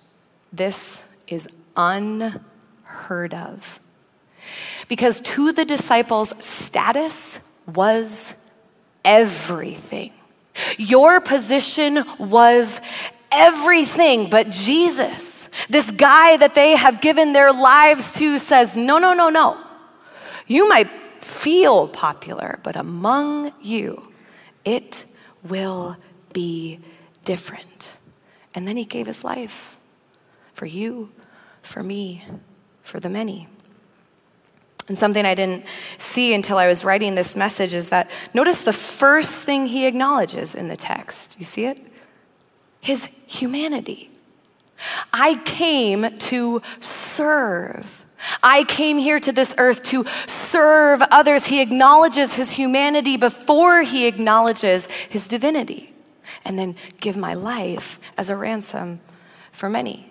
this 0.52 1.04
is 1.26 1.48
unheard 1.76 3.34
of. 3.34 3.80
Because 4.88 5.20
to 5.22 5.52
the 5.52 5.64
disciples, 5.64 6.32
status 6.40 7.38
was 7.72 8.34
everything. 9.04 10.12
Your 10.76 11.20
position 11.20 12.04
was 12.18 12.80
everything, 13.30 14.30
but 14.30 14.50
Jesus, 14.50 15.48
this 15.68 15.90
guy 15.90 16.36
that 16.36 16.54
they 16.54 16.76
have 16.76 17.00
given 17.00 17.32
their 17.32 17.52
lives 17.52 18.12
to, 18.14 18.38
says, 18.38 18.76
No, 18.76 18.98
no, 18.98 19.12
no, 19.12 19.28
no. 19.28 19.58
You 20.46 20.68
might 20.68 20.90
feel 21.20 21.88
popular, 21.88 22.60
but 22.62 22.76
among 22.76 23.52
you, 23.60 24.12
it 24.64 25.04
will 25.42 25.96
be 26.32 26.80
different. 27.24 27.96
And 28.54 28.68
then 28.68 28.76
he 28.76 28.84
gave 28.84 29.06
his 29.06 29.24
life 29.24 29.76
for 30.52 30.66
you, 30.66 31.10
for 31.62 31.82
me, 31.82 32.24
for 32.82 33.00
the 33.00 33.08
many. 33.08 33.48
And 34.88 34.98
something 34.98 35.24
I 35.24 35.34
didn't 35.34 35.64
see 35.96 36.34
until 36.34 36.58
I 36.58 36.66
was 36.66 36.84
writing 36.84 37.14
this 37.14 37.36
message 37.36 37.72
is 37.72 37.88
that 37.88 38.10
notice 38.34 38.64
the 38.64 38.72
first 38.72 39.42
thing 39.42 39.66
he 39.66 39.86
acknowledges 39.86 40.54
in 40.54 40.68
the 40.68 40.76
text. 40.76 41.36
You 41.38 41.46
see 41.46 41.64
it? 41.64 41.80
His 42.80 43.08
humanity. 43.26 44.10
I 45.12 45.36
came 45.44 46.16
to 46.18 46.60
serve. 46.80 48.04
I 48.42 48.64
came 48.64 48.98
here 48.98 49.18
to 49.20 49.32
this 49.32 49.54
earth 49.58 49.82
to 49.84 50.04
serve 50.26 51.02
others. 51.10 51.46
He 51.46 51.60
acknowledges 51.60 52.34
his 52.34 52.50
humanity 52.50 53.16
before 53.16 53.82
he 53.82 54.06
acknowledges 54.06 54.86
his 55.08 55.28
divinity, 55.28 55.94
and 56.44 56.58
then 56.58 56.76
give 57.00 57.16
my 57.16 57.34
life 57.34 58.00
as 58.16 58.30
a 58.30 58.36
ransom 58.36 59.00
for 59.52 59.68
many. 59.68 60.10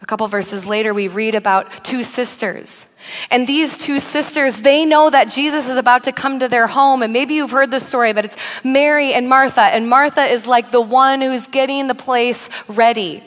A 0.00 0.06
couple 0.06 0.26
verses 0.28 0.64
later, 0.64 0.94
we 0.94 1.08
read 1.08 1.34
about 1.34 1.84
two 1.84 2.02
sisters. 2.02 2.86
And 3.30 3.46
these 3.46 3.76
two 3.76 3.98
sisters, 3.98 4.56
they 4.56 4.84
know 4.84 5.10
that 5.10 5.30
Jesus 5.30 5.68
is 5.68 5.76
about 5.76 6.04
to 6.04 6.12
come 6.12 6.40
to 6.40 6.48
their 6.48 6.66
home. 6.66 7.02
And 7.02 7.12
maybe 7.12 7.34
you've 7.34 7.50
heard 7.50 7.70
the 7.70 7.80
story, 7.80 8.12
but 8.12 8.24
it's 8.24 8.36
Mary 8.62 9.12
and 9.12 9.28
Martha. 9.28 9.62
And 9.62 9.88
Martha 9.88 10.24
is 10.24 10.46
like 10.46 10.70
the 10.70 10.80
one 10.80 11.20
who's 11.20 11.46
getting 11.48 11.88
the 11.88 11.94
place 11.94 12.48
ready. 12.68 13.24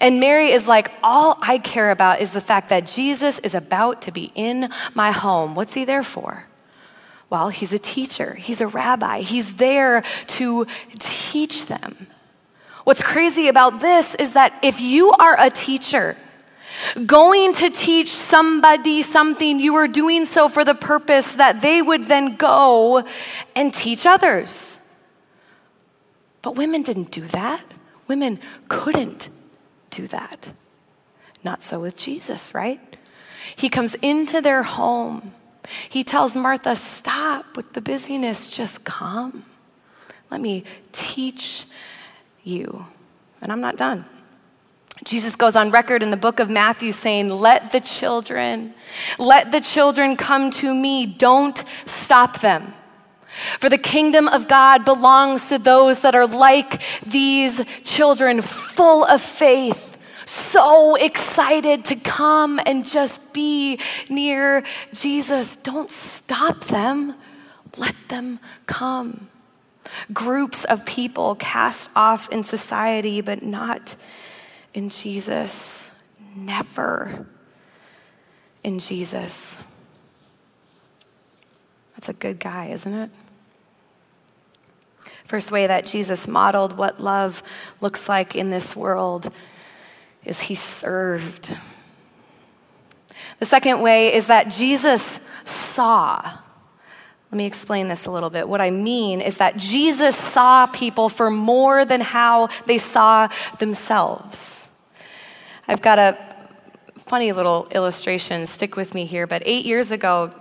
And 0.00 0.20
Mary 0.20 0.50
is 0.50 0.66
like, 0.66 0.92
all 1.02 1.38
I 1.42 1.58
care 1.58 1.90
about 1.90 2.20
is 2.20 2.32
the 2.32 2.40
fact 2.40 2.68
that 2.68 2.86
Jesus 2.86 3.38
is 3.40 3.54
about 3.54 4.02
to 4.02 4.12
be 4.12 4.32
in 4.34 4.70
my 4.94 5.12
home. 5.12 5.54
What's 5.54 5.74
he 5.74 5.84
there 5.84 6.02
for? 6.02 6.46
Well, 7.28 7.48
he's 7.48 7.72
a 7.72 7.78
teacher, 7.78 8.34
he's 8.34 8.60
a 8.60 8.66
rabbi, 8.66 9.20
he's 9.20 9.54
there 9.54 10.02
to 10.26 10.66
teach 10.98 11.66
them. 11.66 12.08
What's 12.84 13.02
crazy 13.02 13.48
about 13.48 13.80
this 13.80 14.14
is 14.14 14.32
that 14.32 14.58
if 14.62 14.80
you 14.80 15.12
are 15.12 15.36
a 15.38 15.50
teacher, 15.50 16.16
going 17.06 17.52
to 17.54 17.70
teach 17.70 18.10
somebody 18.10 19.02
something, 19.02 19.60
you 19.60 19.74
are 19.76 19.88
doing 19.88 20.26
so 20.26 20.48
for 20.48 20.64
the 20.64 20.74
purpose 20.74 21.32
that 21.32 21.60
they 21.60 21.82
would 21.82 22.04
then 22.04 22.36
go 22.36 23.04
and 23.54 23.72
teach 23.72 24.06
others. 24.06 24.80
But 26.42 26.56
women 26.56 26.82
didn't 26.82 27.10
do 27.10 27.22
that. 27.28 27.62
Women 28.08 28.40
couldn't 28.68 29.28
do 29.90 30.06
that. 30.08 30.52
Not 31.44 31.62
so 31.62 31.80
with 31.80 31.96
Jesus, 31.96 32.54
right? 32.54 32.80
He 33.56 33.68
comes 33.68 33.94
into 33.96 34.40
their 34.40 34.62
home. 34.62 35.32
He 35.88 36.02
tells 36.02 36.36
Martha, 36.36 36.76
Stop 36.76 37.56
with 37.56 37.72
the 37.72 37.80
busyness, 37.80 38.50
just 38.50 38.84
come. 38.84 39.44
Let 40.30 40.40
me 40.40 40.64
teach 40.92 41.64
you. 42.44 42.86
And 43.42 43.50
I'm 43.50 43.60
not 43.60 43.76
done. 43.76 44.04
Jesus 45.04 45.34
goes 45.34 45.56
on 45.56 45.70
record 45.70 46.02
in 46.02 46.10
the 46.10 46.16
book 46.16 46.40
of 46.40 46.50
Matthew 46.50 46.92
saying, 46.92 47.28
Let 47.28 47.72
the 47.72 47.80
children, 47.80 48.74
let 49.18 49.50
the 49.50 49.60
children 49.60 50.16
come 50.16 50.50
to 50.52 50.74
me. 50.74 51.06
Don't 51.06 51.62
stop 51.86 52.40
them. 52.40 52.74
For 53.60 53.68
the 53.68 53.78
kingdom 53.78 54.28
of 54.28 54.48
God 54.48 54.84
belongs 54.84 55.48
to 55.48 55.58
those 55.58 56.00
that 56.00 56.14
are 56.14 56.26
like 56.26 56.82
these 57.06 57.62
children, 57.84 58.42
full 58.42 59.04
of 59.04 59.22
faith, 59.22 59.96
so 60.26 60.96
excited 60.96 61.84
to 61.86 61.96
come 61.96 62.60
and 62.66 62.84
just 62.84 63.32
be 63.32 63.78
near 64.08 64.64
Jesus. 64.92 65.56
Don't 65.56 65.90
stop 65.90 66.64
them, 66.64 67.14
let 67.78 67.94
them 68.08 68.38
come 68.66 69.29
groups 70.12 70.64
of 70.64 70.84
people 70.84 71.34
cast 71.34 71.90
off 71.94 72.28
in 72.30 72.42
society, 72.42 73.20
but 73.20 73.42
not 73.42 73.96
in 74.74 74.88
Jesus. 74.88 75.92
Never 76.34 77.26
in 78.62 78.78
Jesus. 78.78 79.58
That's 81.94 82.08
a 82.08 82.12
good 82.12 82.38
guy, 82.38 82.68
isn't 82.68 82.94
it? 82.94 83.10
First 85.24 85.52
way 85.52 85.66
that 85.66 85.86
Jesus 85.86 86.26
modeled 86.26 86.76
what 86.76 87.00
love 87.00 87.42
looks 87.80 88.08
like 88.08 88.34
in 88.34 88.48
this 88.48 88.74
world 88.74 89.32
is 90.24 90.40
he 90.40 90.54
served. 90.54 91.56
The 93.38 93.46
second 93.46 93.80
way 93.80 94.12
is 94.12 94.26
that 94.26 94.50
Jesus 94.50 95.20
saw. 95.44 96.38
Let 97.30 97.36
me 97.36 97.46
explain 97.46 97.86
this 97.86 98.06
a 98.06 98.10
little 98.10 98.30
bit. 98.30 98.48
What 98.48 98.60
I 98.60 98.70
mean 98.70 99.20
is 99.20 99.36
that 99.36 99.56
Jesus 99.56 100.16
saw 100.16 100.66
people 100.66 101.08
for 101.08 101.30
more 101.30 101.84
than 101.84 102.00
how 102.00 102.48
they 102.66 102.78
saw 102.78 103.28
themselves. 103.58 104.70
I've 105.68 105.80
got 105.80 106.00
a 106.00 106.18
funny 107.06 107.30
little 107.30 107.68
illustration, 107.70 108.46
stick 108.46 108.74
with 108.74 108.94
me 108.94 109.04
here, 109.04 109.28
but 109.28 109.42
eight 109.46 109.64
years 109.64 109.92
ago, 109.92 110.32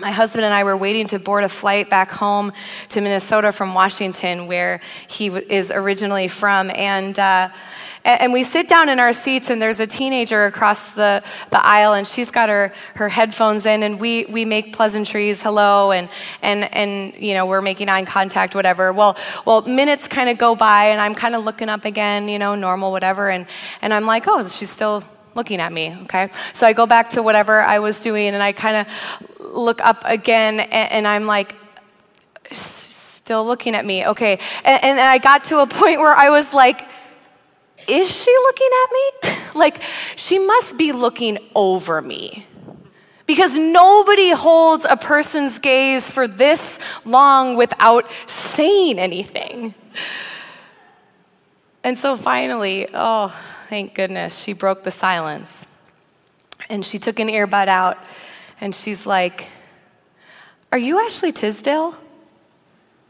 my 0.00 0.10
husband 0.10 0.44
and 0.44 0.52
I 0.52 0.64
were 0.64 0.76
waiting 0.76 1.06
to 1.08 1.18
board 1.18 1.44
a 1.44 1.48
flight 1.48 1.88
back 1.88 2.10
home 2.10 2.52
to 2.90 3.00
Minnesota 3.00 3.52
from 3.52 3.74
Washington, 3.74 4.46
where 4.46 4.80
he 5.08 5.28
is 5.28 5.70
originally 5.70 6.28
from. 6.28 6.70
And 6.74 7.18
uh, 7.18 7.48
And 8.04 8.32
we 8.32 8.42
sit 8.42 8.68
down 8.68 8.88
in 8.88 8.98
our 8.98 9.12
seats, 9.12 9.50
and 9.50 9.60
there's 9.60 9.80
a 9.80 9.86
teenager 9.86 10.46
across 10.46 10.92
the, 10.92 11.22
the 11.50 11.64
aisle, 11.64 11.94
and 11.94 12.06
she's 12.06 12.30
got 12.30 12.48
her, 12.48 12.72
her 12.94 13.08
headphones 13.08 13.66
in, 13.66 13.82
and 13.82 14.00
we, 14.00 14.24
we 14.26 14.44
make 14.44 14.72
pleasantries, 14.72 15.42
hello, 15.42 15.90
and, 15.90 16.08
and, 16.42 16.72
and, 16.74 17.14
you 17.14 17.34
know, 17.34 17.46
we're 17.46 17.60
making 17.60 17.88
eye 17.88 18.04
contact, 18.04 18.54
whatever. 18.54 18.92
Well, 18.92 19.16
well 19.44 19.62
minutes 19.62 20.08
kind 20.08 20.30
of 20.30 20.38
go 20.38 20.54
by, 20.54 20.86
and 20.86 21.00
I'm 21.00 21.14
kind 21.14 21.34
of 21.34 21.44
looking 21.44 21.68
up 21.68 21.84
again, 21.84 22.28
you 22.28 22.38
know, 22.38 22.54
normal, 22.54 22.92
whatever, 22.92 23.28
and, 23.28 23.46
and 23.82 23.92
I'm 23.92 24.06
like, 24.06 24.26
oh, 24.28 24.46
she's 24.46 24.70
still 24.70 25.04
looking 25.34 25.60
at 25.60 25.72
me, 25.72 25.94
okay? 26.04 26.30
So 26.54 26.66
I 26.66 26.72
go 26.72 26.86
back 26.86 27.10
to 27.10 27.22
whatever 27.22 27.60
I 27.60 27.80
was 27.80 28.00
doing, 28.00 28.28
and 28.28 28.42
I 28.42 28.52
kind 28.52 28.86
of 28.86 29.54
look 29.54 29.80
up 29.82 30.02
again, 30.04 30.60
and, 30.60 30.92
and 30.92 31.08
I'm 31.08 31.26
like, 31.26 31.54
still 32.50 33.44
looking 33.44 33.74
at 33.74 33.84
me, 33.84 34.06
okay? 34.06 34.38
And, 34.64 34.82
and 34.82 35.00
I 35.00 35.18
got 35.18 35.44
to 35.44 35.58
a 35.58 35.66
point 35.80 36.00
where 36.00 36.14
I 36.14 36.30
was 36.30 36.54
like, 36.54 36.86
is 37.88 38.10
she 38.10 38.30
looking 38.30 38.70
at 38.84 38.92
me? 38.92 39.10
like, 39.58 39.82
she 40.16 40.38
must 40.38 40.76
be 40.76 40.92
looking 40.92 41.38
over 41.54 42.02
me. 42.02 42.46
Because 43.26 43.56
nobody 43.56 44.30
holds 44.30 44.86
a 44.88 44.96
person's 44.96 45.58
gaze 45.58 46.10
for 46.10 46.26
this 46.26 46.78
long 47.04 47.56
without 47.56 48.06
saying 48.26 48.98
anything. 48.98 49.74
And 51.84 51.98
so 51.98 52.16
finally, 52.16 52.88
oh, 52.92 53.34
thank 53.68 53.94
goodness, 53.94 54.38
she 54.38 54.52
broke 54.54 54.82
the 54.82 54.90
silence. 54.90 55.66
And 56.70 56.84
she 56.84 56.98
took 56.98 57.18
an 57.20 57.28
earbud 57.28 57.68
out 57.68 57.98
and 58.60 58.74
she's 58.74 59.06
like, 59.06 59.48
Are 60.72 60.78
you 60.78 60.98
Ashley 61.04 61.32
Tisdale? 61.32 61.96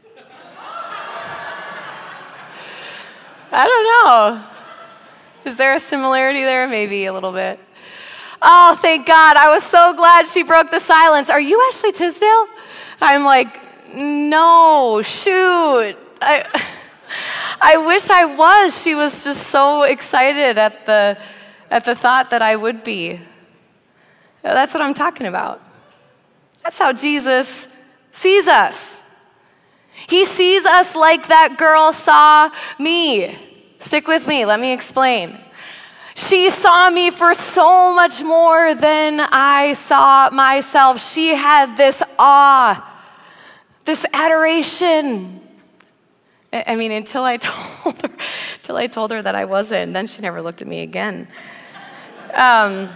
I 3.51 3.65
don't 3.65 3.83
know. 4.05 4.43
Is 5.45 5.55
there 5.55 5.73
a 5.73 5.79
similarity 5.79 6.43
there? 6.43 6.67
Maybe 6.67 7.05
a 7.05 7.13
little 7.13 7.31
bit. 7.31 7.59
Oh, 8.41 8.77
thank 8.81 9.05
God. 9.05 9.37
I 9.37 9.49
was 9.53 9.63
so 9.63 9.93
glad 9.93 10.27
she 10.27 10.43
broke 10.43 10.71
the 10.71 10.79
silence. 10.79 11.29
Are 11.29 11.41
you 11.41 11.61
Ashley 11.69 11.91
Tisdale? 11.91 12.47
I'm 13.01 13.23
like, 13.23 13.59
no, 13.95 15.01
shoot. 15.01 15.95
I, 16.21 16.65
I 17.61 17.77
wish 17.77 18.09
I 18.09 18.25
was. 18.25 18.81
She 18.81 18.95
was 18.95 19.23
just 19.23 19.47
so 19.47 19.83
excited 19.83 20.57
at 20.57 20.85
the, 20.85 21.17
at 21.69 21.85
the 21.85 21.95
thought 21.95 22.29
that 22.29 22.41
I 22.41 22.55
would 22.55 22.83
be. 22.83 23.19
That's 24.41 24.73
what 24.73 24.81
I'm 24.81 24.93
talking 24.93 25.27
about. 25.27 25.61
That's 26.63 26.77
how 26.77 26.93
Jesus 26.93 27.67
sees 28.11 28.47
us. 28.47 29.03
He 30.07 30.25
sees 30.25 30.65
us 30.65 30.95
like 30.95 31.27
that 31.27 31.57
girl 31.57 31.91
saw 31.91 32.49
me. 32.77 33.37
Stick 33.79 34.07
with 34.07 34.27
me, 34.27 34.45
let 34.45 34.59
me 34.59 34.73
explain. 34.73 35.39
She 36.15 36.49
saw 36.49 36.89
me 36.89 37.11
for 37.11 37.33
so 37.33 37.93
much 37.95 38.21
more 38.21 38.75
than 38.75 39.21
I 39.21 39.73
saw 39.73 40.29
myself. 40.31 41.01
She 41.01 41.29
had 41.29 41.77
this 41.77 42.03
awe, 42.19 42.85
this 43.85 44.05
adoration. 44.13 45.41
I 46.51 46.75
mean, 46.75 46.91
until 46.91 47.23
I 47.23 47.37
told 47.41 48.01
her, 48.01 48.11
until 48.55 48.75
I 48.75 48.87
told 48.87 49.11
her 49.11 49.21
that 49.21 49.33
I 49.33 49.45
wasn't, 49.45 49.93
then 49.93 50.07
she 50.07 50.21
never 50.21 50.41
looked 50.41 50.61
at 50.61 50.67
me 50.67 50.81
again. 50.81 51.27
Um, 52.33 52.89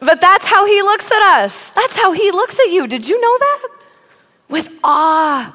but 0.00 0.20
that's 0.20 0.44
how 0.44 0.64
he 0.64 0.80
looks 0.80 1.10
at 1.10 1.42
us. 1.42 1.70
That's 1.70 1.94
how 1.94 2.12
he 2.12 2.30
looks 2.30 2.58
at 2.60 2.70
you. 2.70 2.86
Did 2.86 3.08
you 3.08 3.20
know 3.20 3.38
that? 3.38 3.68
With 4.48 4.72
awe 4.84 5.54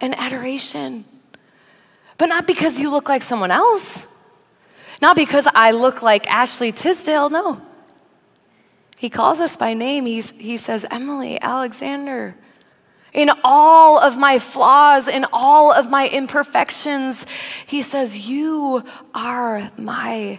and 0.00 0.18
adoration. 0.18 1.04
But 2.22 2.28
not 2.28 2.46
because 2.46 2.78
you 2.78 2.88
look 2.88 3.08
like 3.08 3.24
someone 3.24 3.50
else, 3.50 4.06
not 5.00 5.16
because 5.16 5.44
I 5.56 5.72
look 5.72 6.02
like 6.02 6.30
Ashley 6.30 6.70
Tisdale, 6.70 7.30
no. 7.30 7.60
He 8.96 9.10
calls 9.10 9.40
us 9.40 9.56
by 9.56 9.74
name. 9.74 10.06
He's, 10.06 10.30
he 10.30 10.56
says, 10.56 10.86
Emily, 10.88 11.40
Alexander. 11.42 12.36
In 13.12 13.28
all 13.42 13.98
of 13.98 14.16
my 14.18 14.38
flaws, 14.38 15.08
in 15.08 15.26
all 15.32 15.72
of 15.72 15.90
my 15.90 16.08
imperfections, 16.08 17.26
he 17.66 17.82
says, 17.82 18.16
You 18.16 18.84
are 19.16 19.72
my 19.76 20.38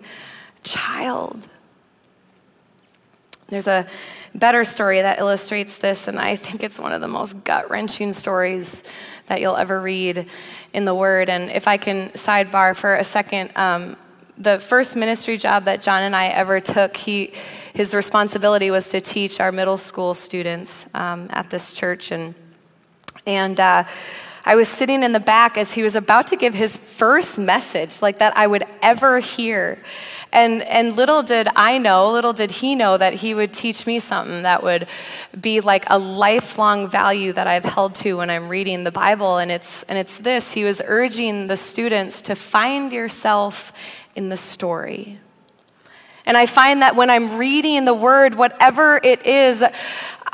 child. 0.64 1.50
There's 3.54 3.68
a 3.68 3.86
better 4.34 4.64
story 4.64 5.00
that 5.00 5.20
illustrates 5.20 5.78
this, 5.78 6.08
and 6.08 6.18
I 6.20 6.36
think 6.38 6.64
it's 6.64 6.80
one 6.80 6.92
of 6.92 7.02
the 7.02 7.08
most 7.08 7.44
gut 7.44 7.70
wrenching 7.70 8.12
stories 8.12 8.84
that 9.28 9.42
you'll 9.42 9.56
ever 9.56 9.80
read 9.80 10.26
in 10.74 10.86
the 10.86 10.96
Word. 10.96 11.30
And 11.30 11.52
if 11.52 11.68
I 11.68 11.78
can 11.78 12.10
sidebar 12.10 12.76
for 12.76 12.96
a 12.96 13.04
second, 13.04 13.52
um, 13.56 13.96
the 14.40 14.60
first 14.60 14.96
ministry 14.96 15.38
job 15.38 15.66
that 15.66 15.84
John 15.84 16.02
and 16.02 16.16
I 16.16 16.30
ever 16.30 16.60
took, 16.60 16.98
he, 16.98 17.32
his 17.76 17.94
responsibility 17.94 18.72
was 18.72 18.90
to 18.90 19.00
teach 19.00 19.40
our 19.40 19.52
middle 19.52 19.78
school 19.78 20.16
students 20.16 20.88
um, 20.96 21.28
at 21.30 21.52
this 21.52 21.74
church. 21.74 22.12
And, 22.12 22.34
and 23.28 23.60
uh, 23.60 23.84
I 24.46 24.56
was 24.56 24.68
sitting 24.68 25.04
in 25.04 25.12
the 25.12 25.20
back 25.20 25.60
as 25.60 25.72
he 25.72 25.84
was 25.84 25.94
about 25.94 26.26
to 26.30 26.38
give 26.38 26.56
his 26.56 26.76
first 26.76 27.38
message, 27.38 28.02
like 28.02 28.18
that 28.18 28.36
I 28.36 28.48
would 28.48 28.66
ever 28.82 29.20
hear. 29.20 29.78
And, 30.34 30.64
and 30.64 30.96
little 30.96 31.22
did 31.22 31.48
I 31.56 31.78
know, 31.78 32.12
little 32.12 32.34
did 32.34 32.50
he 32.50 32.74
know 32.74 32.98
that 32.98 33.14
he 33.14 33.36
would 33.36 33.54
teach 33.54 33.86
me 33.86 34.00
something 34.00 34.42
that 34.42 34.64
would 34.64 34.88
be 35.40 35.62
like 35.62 35.86
a 35.92 36.00
lifelong 36.00 36.88
value 36.88 37.34
that 37.34 37.46
I've 37.46 37.64
held 37.64 37.94
to 37.98 38.18
when 38.18 38.32
I'm 38.32 38.50
reading 38.50 38.84
the 38.84 38.92
Bible. 38.92 39.38
And 39.38 39.52
it's, 39.52 39.84
and 39.84 39.96
it's 39.96 40.18
this 40.18 40.54
he 40.54 40.64
was 40.64 40.82
urging 40.84 41.46
the 41.46 41.56
students 41.56 42.24
to 42.24 42.36
find 42.36 42.92
yourself 42.92 43.74
in 44.16 44.30
the 44.30 44.36
story. 44.36 45.20
And 46.26 46.36
I 46.36 46.48
find 46.48 46.82
that 46.82 46.96
when 46.96 47.12
I'm 47.12 47.38
reading 47.38 47.86
the 47.86 47.94
word, 47.94 48.34
whatever 48.34 49.00
it 49.04 49.28
is, 49.28 49.64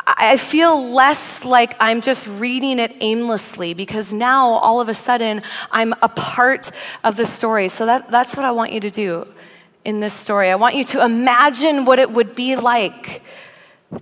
I 0.08 0.38
feel 0.38 0.92
less 0.92 1.44
like 1.44 1.76
I'm 1.78 2.00
just 2.00 2.26
reading 2.26 2.80
it 2.80 2.96
aimlessly 3.02 3.74
because 3.74 4.14
now 4.14 4.48
all 4.48 4.80
of 4.80 4.88
a 4.88 4.94
sudden 4.94 5.42
I'm 5.72 5.94
a 6.02 6.08
part 6.08 6.72
of 7.04 7.18
the 7.18 7.26
story. 7.26 7.68
So 7.68 7.86
that, 7.86 8.10
that's 8.10 8.38
what 8.38 8.46
I 8.46 8.52
want 8.52 8.72
you 8.72 8.80
to 8.80 8.90
do 8.90 9.28
in 9.86 10.00
this 10.00 10.14
story. 10.14 10.50
I 10.50 10.56
want 10.56 10.76
you 10.76 10.84
to 10.86 11.04
imagine 11.04 11.86
what 11.86 12.00
it 12.00 12.12
would 12.12 12.36
be 12.36 12.56
like 12.56 13.24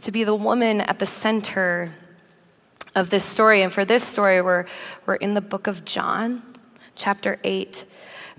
to 0.02 0.12
be 0.12 0.24
the 0.24 0.36
woman 0.36 0.82
at 0.82 1.00
the 1.00 1.06
center 1.06 1.94
of 2.96 3.10
this 3.10 3.24
story. 3.24 3.62
And 3.62 3.72
for 3.72 3.86
this 3.86 4.04
story, 4.04 4.42
we're, 4.42 4.66
we're 5.06 5.16
in 5.16 5.34
the 5.34 5.42
book 5.42 5.68
of 5.68 5.86
John, 5.86 6.42
chapter 6.96 7.40
8 7.44 7.86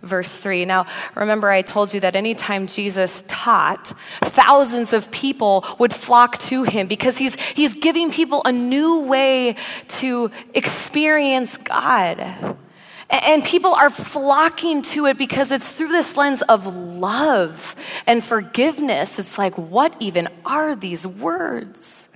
verse 0.02 0.34
3. 0.36 0.64
Now, 0.64 0.86
remember, 1.14 1.50
I 1.50 1.62
told 1.62 1.92
you 1.92 2.00
that 2.00 2.16
anytime 2.16 2.66
Jesus 2.66 3.24
taught, 3.26 3.92
thousands 4.20 4.92
of 4.92 5.10
people 5.10 5.64
would 5.78 5.92
flock 5.92 6.38
to 6.38 6.62
him 6.62 6.86
because 6.86 7.18
he's, 7.18 7.34
he's 7.34 7.74
giving 7.74 8.10
people 8.10 8.42
a 8.44 8.52
new 8.52 9.00
way 9.00 9.56
to 9.88 10.30
experience 10.54 11.56
God. 11.56 12.56
And 13.10 13.42
people 13.42 13.74
are 13.74 13.88
flocking 13.88 14.82
to 14.82 15.06
it 15.06 15.16
because 15.16 15.50
it's 15.50 15.66
through 15.66 15.88
this 15.88 16.16
lens 16.16 16.42
of 16.42 16.66
love 16.66 17.74
and 18.06 18.22
forgiveness. 18.22 19.18
It's 19.18 19.38
like, 19.38 19.56
what 19.56 19.96
even 19.98 20.28
are 20.44 20.76
these 20.76 21.06
words? 21.06 22.10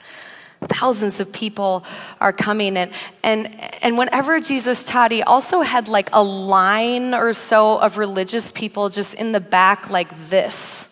Thousands 0.60 1.18
of 1.18 1.32
people 1.32 1.84
are 2.20 2.32
coming. 2.32 2.76
And, 2.76 2.92
and, 3.22 3.58
and 3.82 3.96
whenever 3.96 4.38
Jesus 4.40 4.84
taught, 4.84 5.10
he 5.10 5.22
also 5.22 5.62
had 5.62 5.88
like 5.88 6.10
a 6.12 6.22
line 6.22 7.14
or 7.14 7.32
so 7.32 7.78
of 7.78 7.96
religious 7.96 8.52
people 8.52 8.90
just 8.90 9.14
in 9.14 9.32
the 9.32 9.40
back, 9.40 9.88
like 9.88 10.16
this. 10.28 10.90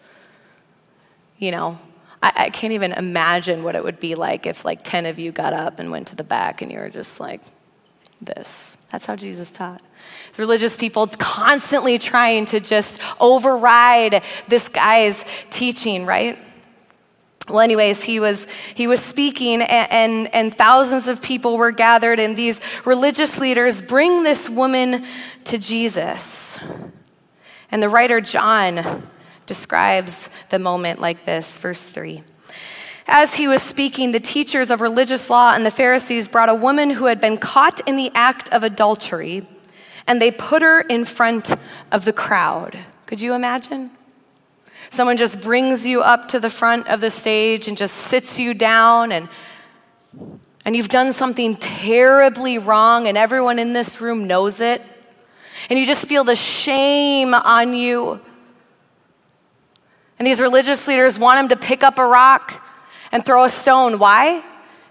You 1.37 1.51
know, 1.51 1.79
I, 2.23 2.33
I 2.37 2.51
can't 2.51 2.73
even 2.73 2.93
imagine 2.93 3.63
what 3.63 3.77
it 3.77 3.85
would 3.85 4.01
be 4.01 4.15
like 4.15 4.47
if 4.47 4.65
like 4.65 4.83
10 4.83 5.05
of 5.05 5.19
you 5.19 5.31
got 5.31 5.53
up 5.53 5.79
and 5.79 5.91
went 5.91 6.09
to 6.09 6.17
the 6.17 6.25
back 6.25 6.63
and 6.63 6.73
you 6.73 6.79
were 6.79 6.91
just 6.91 7.21
like, 7.21 7.43
this. 8.21 8.77
That's 8.91 9.07
how 9.07 9.17
Jesus 9.17 9.51
taught. 9.51 9.83
Religious 10.39 10.77
people 10.77 11.07
constantly 11.07 11.99
trying 11.99 12.47
to 12.47 12.61
just 12.61 13.01
override 13.21 14.23
this 14.49 14.69
guy's 14.69 15.25
teaching, 15.51 16.07
right? 16.07 16.39
Well, 17.51 17.61
anyways, 17.61 18.03
he 18.03 18.21
was, 18.21 18.47
he 18.75 18.87
was 18.87 19.01
speaking, 19.01 19.61
and, 19.61 19.91
and, 19.91 20.35
and, 20.35 20.55
thousands 20.55 21.09
of 21.09 21.21
people 21.21 21.57
were 21.57 21.73
gathered, 21.73 22.21
and 22.21 22.37
these 22.37 22.61
religious 22.85 23.39
leaders 23.39 23.81
bring 23.81 24.23
this 24.23 24.49
woman 24.49 25.05
to 25.45 25.59
Jesus. 25.59 26.61
And 27.73 27.83
the 27.83 27.89
writer 27.89 28.21
John 28.21 29.09
describes 29.47 30.31
the 30.51 30.61
moment 30.61 31.01
like 31.01 31.25
this, 31.25 31.59
verse 31.59 31.83
3. 31.83 32.23
As 33.09 33.35
he 33.35 33.49
was 33.49 33.63
speaking, 33.63 34.13
the 34.13 34.21
teachers 34.21 34.71
of 34.71 34.81
religious 34.81 35.29
law 35.29 35.53
and 35.53 35.67
the 35.67 35.73
Pharisees 35.73 36.29
brought 36.29 36.49
a 36.49 36.55
woman 36.55 36.91
who 36.91 37.07
had 37.07 37.21
been 37.21 37.37
caught 37.37 37.81
in 37.89 37.97
the 37.97 38.13
act 38.15 38.49
of 38.51 38.63
adultery, 38.63 39.45
and 40.11 40.21
they 40.21 40.33
put 40.33 40.61
her 40.61 40.81
in 40.81 41.05
front 41.05 41.55
of 41.93 42.05
the 42.05 42.13
crowd. 42.13 42.77
Could 43.07 43.21
you 43.21 43.33
imagine? 43.33 43.93
Someone 44.91 45.17
just 45.17 45.41
brings 45.41 45.87
you 45.87 46.03
up 46.03 46.31
to 46.31 46.41
the 46.41 46.51
front 46.51 46.89
of 46.89 47.01
the 47.01 47.11
stage 47.11 47.69
and 47.69 47.77
just 47.77 47.95
sits 47.95 48.37
you 48.37 48.53
down 48.53 49.13
and 49.13 49.29
and 50.65 50.75
you've 50.75 50.89
done 50.89 51.13
something 51.13 51.57
terribly 51.57 52.59
wrong 52.59 53.07
and 53.07 53.17
everyone 53.17 53.61
in 53.61 53.73
this 53.73 54.01
room 54.01 54.27
knows 54.27 54.61
it. 54.61 54.83
And 55.71 55.79
you 55.79 55.87
just 55.87 56.05
feel 56.07 56.25
the 56.25 56.35
shame 56.35 57.33
on 57.33 57.73
you. 57.73 58.21
And 60.19 60.27
these 60.27 60.41
religious 60.41 60.89
leaders 60.89 61.21
want 61.21 61.39
him 61.39 61.49
to 61.51 61.57
pick 61.57 61.85
up 61.85 62.01
a 62.01 62.05
rock 62.05 62.67
and 63.13 63.25
throw 63.25 63.45
a 63.45 63.49
stone. 63.49 64.01
Why? 64.01 64.45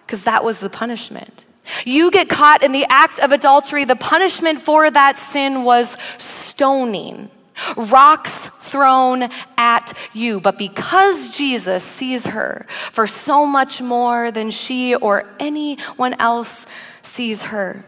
Because 0.06 0.24
that 0.24 0.46
was 0.46 0.62
the 0.62 0.70
punishment. 0.70 1.46
You 1.86 2.12
get 2.12 2.30
caught 2.30 2.64
in 2.64 2.72
the 2.72 2.86
act 2.90 3.20
of 3.20 3.32
adultery, 3.32 3.86
the 3.86 3.96
punishment 3.96 4.62
for 4.62 4.90
that 4.90 5.18
sin 5.18 5.64
was 5.64 5.96
stoning, 6.18 7.30
rocks 7.76 8.50
thrown 8.60 9.30
at 9.58 9.98
you. 10.14 10.40
But 10.40 10.58
because 10.58 11.30
Jesus 11.30 11.84
sees 11.84 12.28
her 12.28 12.66
for 12.92 13.08
so 13.08 13.46
much 13.46 13.82
more 13.82 14.32
than 14.32 14.52
she 14.52 14.96
or 14.96 15.30
anyone 15.40 16.14
else 16.20 16.66
sees 17.02 17.44
her, 17.44 17.86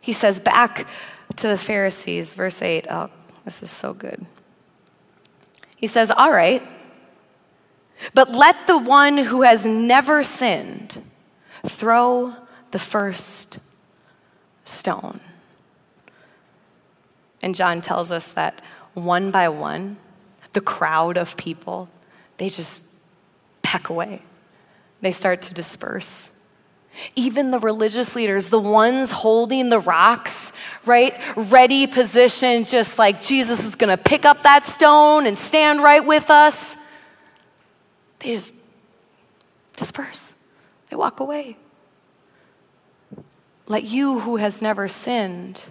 he 0.00 0.12
says 0.12 0.40
back 0.40 0.88
to 1.36 1.48
the 1.48 1.58
Pharisees, 1.58 2.34
verse 2.34 2.62
8. 2.62 2.86
Oh, 2.90 3.10
this 3.44 3.62
is 3.62 3.70
so 3.70 3.92
good. 3.92 4.24
He 5.76 5.86
says, 5.86 6.10
All 6.10 6.32
right, 6.32 6.66
but 8.14 8.32
let 8.32 8.66
the 8.66 8.78
one 8.78 9.18
who 9.18 9.42
has 9.42 9.66
never 9.66 10.22
sinned 10.22 11.02
throw 11.66 12.34
the 12.70 12.78
first 12.78 13.58
stone. 14.64 15.20
And 17.42 17.54
John 17.54 17.80
tells 17.80 18.10
us 18.12 18.28
that 18.28 18.60
one 18.94 19.30
by 19.30 19.48
one, 19.48 19.96
the 20.52 20.60
crowd 20.60 21.16
of 21.16 21.36
people, 21.36 21.88
they 22.38 22.48
just 22.48 22.82
peck 23.62 23.88
away. 23.88 24.22
They 25.00 25.12
start 25.12 25.42
to 25.42 25.54
disperse. 25.54 26.30
Even 27.14 27.52
the 27.52 27.60
religious 27.60 28.16
leaders, 28.16 28.48
the 28.48 28.58
ones 28.58 29.10
holding 29.10 29.68
the 29.68 29.78
rocks, 29.78 30.52
right? 30.84 31.14
Ready 31.36 31.86
position, 31.86 32.64
just 32.64 32.98
like 32.98 33.22
Jesus 33.22 33.64
is 33.64 33.76
going 33.76 33.96
to 33.96 34.02
pick 34.02 34.24
up 34.24 34.42
that 34.42 34.64
stone 34.64 35.26
and 35.26 35.38
stand 35.38 35.80
right 35.80 36.04
with 36.04 36.28
us. 36.28 36.76
They 38.18 38.32
just 38.32 38.52
disperse, 39.76 40.34
they 40.90 40.96
walk 40.96 41.20
away. 41.20 41.56
Let 43.66 43.84
you 43.84 44.20
who 44.20 44.36
has 44.36 44.62
never 44.62 44.88
sinned 44.88 45.64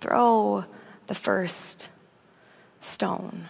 throw 0.00 0.64
the 1.08 1.14
first 1.14 1.88
stone. 2.80 3.48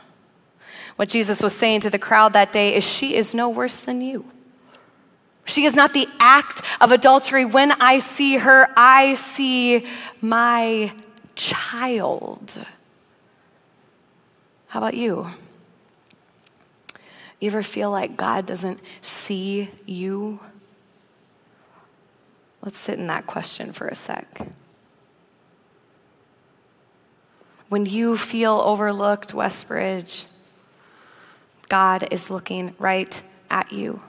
What 0.97 1.09
Jesus 1.09 1.43
was 1.43 1.55
saying 1.55 1.83
to 1.83 1.91
the 1.91 1.99
crowd 1.99 2.33
that 2.33 2.53
day 2.53 2.75
is, 2.75 2.85
She 2.85 3.15
is 3.15 3.35
no 3.35 3.49
worse 3.49 3.77
than 3.79 4.01
you. 4.01 4.25
She 5.45 5.65
is 5.65 5.75
not 5.75 5.93
the 5.93 6.09
act 6.19 6.63
of 6.81 6.93
adultery. 6.93 7.45
When 7.45 7.73
I 7.81 8.01
see 8.01 8.37
her, 8.37 8.69
I 8.77 9.15
see 9.15 9.87
my 10.21 10.93
child. 11.35 12.53
How 14.69 14.81
about 14.81 14.95
you? 14.95 15.31
You 17.41 17.47
ever 17.47 17.63
feel 17.63 17.91
like 17.91 18.17
God 18.17 18.45
doesn't 18.45 18.81
see 19.01 19.71
you? 19.87 20.41
Let's 22.63 22.79
sit 22.79 22.99
in 22.99 23.07
that 23.07 23.27
question 23.27 23.73
for 23.73 23.87
a 23.87 23.95
sec. 23.95 24.49
When 27.69 27.87
you 27.87 28.17
feel 28.17 28.63
overlooked, 28.65 29.35
Westbridge, 29.35 30.27
God 31.69 32.09
is 32.11 32.31
looking 32.31 32.75
right 32.79 33.23
at 33.51 33.73
you. 33.73 34.03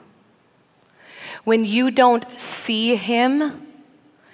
When 1.44 1.64
you 1.64 1.90
don't 1.90 2.38
see 2.40 2.96
him, 2.96 3.66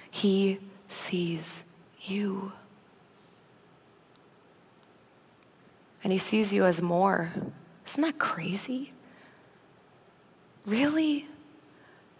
he 0.09 0.59
sees 0.87 1.63
you. 2.01 2.53
And 6.03 6.13
he 6.13 6.19
sees 6.19 6.53
you 6.53 6.65
as 6.65 6.81
more. 6.81 7.31
Isn't 7.85 8.01
that 8.01 8.17
crazy? 8.17 8.93
Really? 10.65 11.27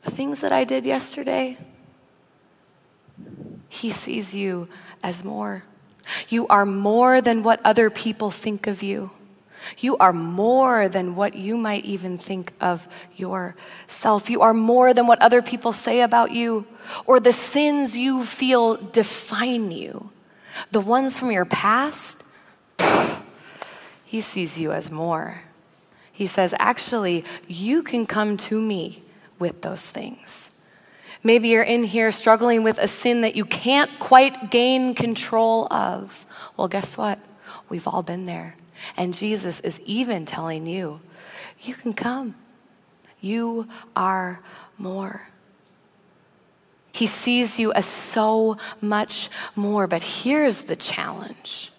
The 0.02 0.12
things 0.12 0.42
that 0.42 0.52
I 0.52 0.66
did 0.66 0.86
yesterday? 0.86 1.58
He 3.70 3.92
sees 3.92 4.34
you 4.34 4.68
as 5.04 5.24
more. 5.24 5.64
You 6.30 6.48
are 6.48 6.66
more 6.66 7.22
than 7.22 7.44
what 7.44 7.60
other 7.66 7.90
people 7.90 8.32
think 8.32 8.68
of 8.68 8.82
you. 8.82 9.12
You 9.78 9.98
are 9.98 10.14
more 10.14 10.88
than 10.88 11.16
what 11.16 11.36
you 11.36 11.58
might 11.58 11.84
even 11.84 12.18
think 12.18 12.54
of 12.62 12.88
yourself. 13.16 14.30
You 14.30 14.42
are 14.42 14.54
more 14.54 14.94
than 14.94 15.08
what 15.08 15.22
other 15.22 15.42
people 15.42 15.74
say 15.74 16.02
about 16.02 16.32
you 16.32 16.66
or 17.06 17.20
the 17.20 17.34
sins 17.34 17.98
you 17.98 18.24
feel 18.24 18.76
define 18.76 19.72
you. 19.72 20.12
The 20.72 20.80
ones 20.80 21.20
from 21.20 21.32
your 21.32 21.46
past, 21.46 22.24
he 24.06 24.22
sees 24.22 24.60
you 24.60 24.72
as 24.72 24.90
more. 24.90 25.42
He 26.12 26.26
says, 26.26 26.56
actually, 26.58 27.26
you 27.48 27.84
can 27.84 28.06
come 28.06 28.38
to 28.38 28.60
me 28.60 29.04
with 29.38 29.62
those 29.62 29.86
things. 29.86 30.50
Maybe 31.28 31.50
you're 31.50 31.62
in 31.62 31.84
here 31.84 32.10
struggling 32.12 32.64
with 32.64 32.78
a 32.78 32.88
sin 32.88 33.20
that 33.20 33.36
you 33.36 33.44
can't 33.44 34.00
quite 34.00 34.50
gain 34.50 34.96
control 34.96 35.68
of. 35.70 36.26
Well, 36.56 36.70
guess 36.70 36.96
what? 36.96 37.20
We've 37.68 37.86
all 37.86 38.02
been 38.02 38.24
there. 38.24 38.56
And 38.96 39.14
Jesus 39.14 39.60
is 39.60 39.82
even 39.82 40.26
telling 40.26 40.68
you, 40.68 41.02
you 41.60 41.76
can 41.76 41.92
come. 41.92 42.36
You 43.20 43.68
are 43.94 44.40
more. 44.78 45.28
He 46.94 47.08
sees 47.08 47.60
you 47.60 47.74
as 47.74 47.86
so 47.86 48.56
much 48.80 49.30
more, 49.54 49.86
but 49.86 50.02
here's 50.02 50.62
the 50.62 50.78
challenge. 50.78 51.74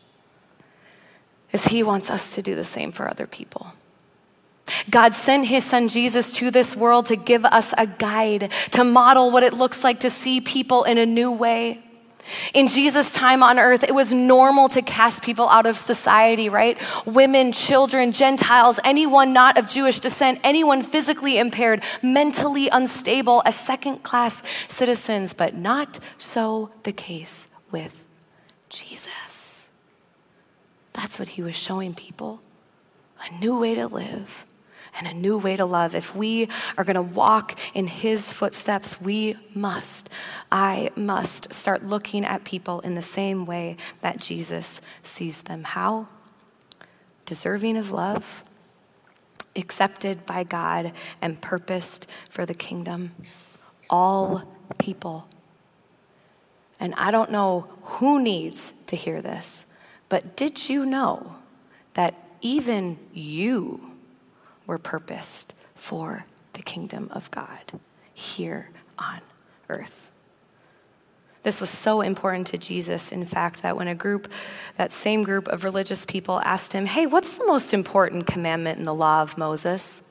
Is 1.52 1.68
he 1.68 1.82
wants 1.82 2.10
us 2.10 2.34
to 2.34 2.42
do 2.42 2.54
the 2.54 2.64
same 2.64 2.92
for 2.92 3.08
other 3.08 3.26
people. 3.26 3.72
God 4.90 5.14
sent 5.14 5.46
his 5.46 5.64
son 5.64 5.88
Jesus 5.88 6.32
to 6.34 6.50
this 6.50 6.76
world 6.76 7.06
to 7.06 7.16
give 7.16 7.44
us 7.44 7.72
a 7.76 7.86
guide, 7.86 8.52
to 8.72 8.84
model 8.84 9.30
what 9.30 9.42
it 9.42 9.52
looks 9.52 9.84
like 9.84 10.00
to 10.00 10.10
see 10.10 10.40
people 10.40 10.84
in 10.84 10.98
a 10.98 11.06
new 11.06 11.30
way. 11.30 11.82
In 12.52 12.68
Jesus' 12.68 13.12
time 13.12 13.42
on 13.42 13.58
earth, 13.58 13.82
it 13.82 13.94
was 13.94 14.12
normal 14.12 14.68
to 14.70 14.82
cast 14.82 15.22
people 15.22 15.48
out 15.48 15.66
of 15.66 15.76
society, 15.76 16.48
right? 16.48 16.78
Women, 17.06 17.52
children, 17.52 18.12
Gentiles, 18.12 18.78
anyone 18.84 19.32
not 19.32 19.58
of 19.58 19.66
Jewish 19.66 20.00
descent, 20.00 20.40
anyone 20.44 20.82
physically 20.82 21.38
impaired, 21.38 21.82
mentally 22.02 22.68
unstable, 22.68 23.42
as 23.46 23.56
second 23.56 24.02
class 24.02 24.42
citizens, 24.68 25.32
but 25.34 25.54
not 25.54 25.98
so 26.18 26.70
the 26.82 26.92
case 26.92 27.48
with 27.70 28.04
Jesus. 28.68 29.70
That's 30.92 31.18
what 31.18 31.28
he 31.28 31.42
was 31.42 31.56
showing 31.56 31.94
people 31.94 32.40
a 33.26 33.34
new 33.40 33.58
way 33.58 33.74
to 33.74 33.86
live 33.86 34.44
and 34.98 35.06
a 35.06 35.14
new 35.14 35.38
way 35.38 35.56
to 35.56 35.64
love. 35.64 35.94
If 35.94 36.14
we 36.14 36.48
are 36.76 36.84
going 36.84 36.96
to 36.96 37.02
walk 37.02 37.58
in 37.72 37.86
his 37.86 38.32
footsteps, 38.32 39.00
we 39.00 39.36
must, 39.54 40.10
I 40.50 40.90
must 40.96 41.52
start 41.54 41.86
looking 41.86 42.24
at 42.24 42.44
people 42.44 42.80
in 42.80 42.94
the 42.94 43.02
same 43.02 43.46
way 43.46 43.76
that 44.00 44.18
Jesus 44.18 44.80
sees 45.02 45.42
them. 45.42 45.64
How? 45.64 46.08
Deserving 47.24 47.76
of 47.76 47.92
love, 47.92 48.42
accepted 49.54 50.26
by 50.26 50.42
God, 50.44 50.92
and 51.22 51.40
purposed 51.40 52.06
for 52.28 52.44
the 52.44 52.54
kingdom. 52.54 53.12
All 53.88 54.42
people. 54.78 55.28
And 56.80 56.94
I 56.96 57.10
don't 57.10 57.30
know 57.30 57.68
who 57.82 58.20
needs 58.20 58.72
to 58.88 58.96
hear 58.96 59.22
this, 59.22 59.66
but 60.08 60.36
did 60.36 60.68
you 60.68 60.84
know 60.84 61.36
that 61.94 62.14
even 62.40 62.98
you 63.12 63.87
were 64.68 64.78
purposed 64.78 65.54
for 65.74 66.24
the 66.52 66.62
kingdom 66.62 67.08
of 67.10 67.28
God 67.32 67.80
here 68.14 68.70
on 68.96 69.20
earth. 69.68 70.12
This 71.42 71.60
was 71.60 71.70
so 71.70 72.02
important 72.02 72.48
to 72.48 72.58
Jesus, 72.58 73.10
in 73.10 73.24
fact, 73.24 73.62
that 73.62 73.76
when 73.76 73.88
a 73.88 73.94
group, 73.94 74.30
that 74.76 74.92
same 74.92 75.22
group 75.22 75.48
of 75.48 75.64
religious 75.64 76.04
people 76.04 76.40
asked 76.44 76.72
him, 76.72 76.84
Hey, 76.84 77.06
what's 77.06 77.38
the 77.38 77.46
most 77.46 77.72
important 77.72 78.26
commandment 78.26 78.78
in 78.78 78.84
the 78.84 78.94
law 78.94 79.22
of 79.22 79.38
Moses? 79.38 80.04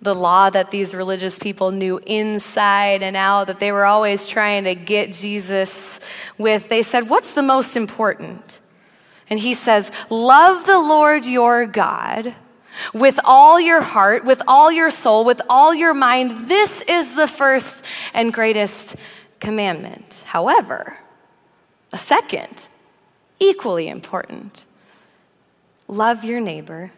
The 0.00 0.14
law 0.14 0.50
that 0.50 0.70
these 0.70 0.94
religious 0.94 1.38
people 1.38 1.70
knew 1.70 1.98
inside 2.06 3.02
and 3.02 3.16
out, 3.16 3.46
that 3.48 3.60
they 3.60 3.72
were 3.72 3.84
always 3.84 4.28
trying 4.28 4.64
to 4.64 4.74
get 4.74 5.12
Jesus 5.12 6.00
with, 6.38 6.68
they 6.68 6.82
said, 6.82 7.08
What's 7.08 7.34
the 7.34 7.42
most 7.42 7.76
important? 7.76 8.60
And 9.28 9.40
he 9.40 9.54
says, 9.54 9.90
Love 10.10 10.66
the 10.66 10.78
Lord 10.78 11.24
your 11.24 11.66
God 11.66 12.34
with 12.92 13.18
all 13.24 13.60
your 13.60 13.82
heart, 13.82 14.24
with 14.24 14.42
all 14.46 14.70
your 14.72 14.90
soul, 14.90 15.24
with 15.24 15.40
all 15.48 15.74
your 15.74 15.94
mind. 15.94 16.48
This 16.48 16.82
is 16.82 17.14
the 17.14 17.28
first 17.28 17.84
and 18.14 18.32
greatest 18.32 18.96
commandment. 19.40 20.24
However, 20.26 20.98
a 21.92 21.98
second, 21.98 22.68
equally 23.38 23.88
important 23.88 24.66
love 25.88 26.24
your 26.24 26.40
neighbor 26.40 26.90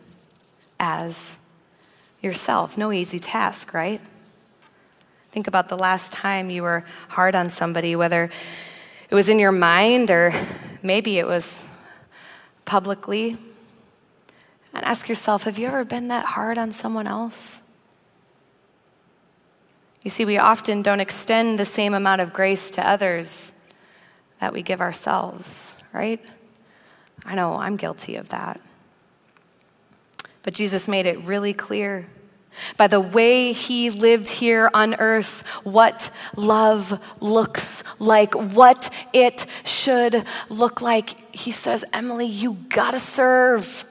as 0.79 1.41
yourself. 2.21 2.79
No 2.79 2.93
easy 2.93 3.19
task, 3.19 3.75
right? 3.75 4.01
Think 5.33 5.49
about 5.49 5.69
the 5.69 5.77
last 5.77 6.13
time 6.13 6.49
you 6.49 6.63
were 6.63 6.85
hard 7.09 7.35
on 7.35 7.51
somebody, 7.51 7.97
whether 7.97 8.31
it 9.11 9.15
was 9.15 9.29
in 9.29 9.41
your 9.41 9.53
mind 9.53 10.11
or 10.11 10.33
maybe 10.83 11.19
it 11.19 11.27
was 11.27 11.69
publicly 12.65 13.37
And 14.75 14.85
ask 14.85 15.09
yourself 15.09 15.45
have 15.45 15.59
you 15.59 15.69
ever 15.69 15.85
been 15.85 16.09
that 16.09 16.25
hard 16.25 16.59
on 16.59 16.73
someone 16.73 17.07
else? 17.07 17.63
You 20.03 20.11
see, 20.11 20.25
we 20.25 20.37
often 20.37 20.83
don't 20.83 21.01
extend 21.01 21.59
the 21.59 21.65
same 21.65 21.95
amount 21.95 22.21
of 22.21 22.33
grace 22.33 22.71
to 22.73 22.87
others 22.87 23.55
that 24.39 24.53
we 24.53 24.63
give 24.63 24.83
ourselves, 24.83 25.79
right? 25.93 26.21
I 27.25 27.35
know 27.35 27.55
I'm 27.55 27.77
guilty 27.77 28.17
of 28.17 28.29
that. 28.29 28.61
But 30.43 30.53
Jesus 30.53 30.89
made 30.89 31.07
it 31.07 31.19
really 31.21 31.55
clear 31.55 32.07
by 32.77 32.87
the 32.87 33.01
way 33.01 33.53
he 33.53 33.91
lived 33.91 34.29
here 34.29 34.71
on 34.73 34.95
earth, 34.97 35.43
what 35.65 36.11
love 36.37 37.01
looks 37.21 37.83
like, 37.99 38.35
what 38.35 38.93
it 39.13 39.47
should 39.65 40.25
look 40.49 40.81
like. 40.81 41.35
He 41.35 41.51
says, 41.51 41.85
Emily, 41.93 42.27
you 42.27 42.55
gotta 42.69 43.01
serve. 43.01 43.85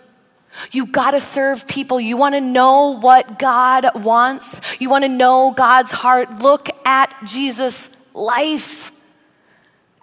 You 0.72 0.86
gotta 0.86 1.20
serve 1.20 1.68
people. 1.68 1.99
You 1.99 2.18
wanna 2.18 2.41
know 2.41 2.97
what 2.99 3.39
God 3.39 4.04
wants? 4.04 4.62
You 4.80 4.89
wanna 4.89 5.10
know 5.10 5.51
God's 5.51 5.91
heart? 5.91 6.39
Look 6.39 6.70
at 6.86 7.14
Jesus' 7.26 7.89
life. 8.14 8.91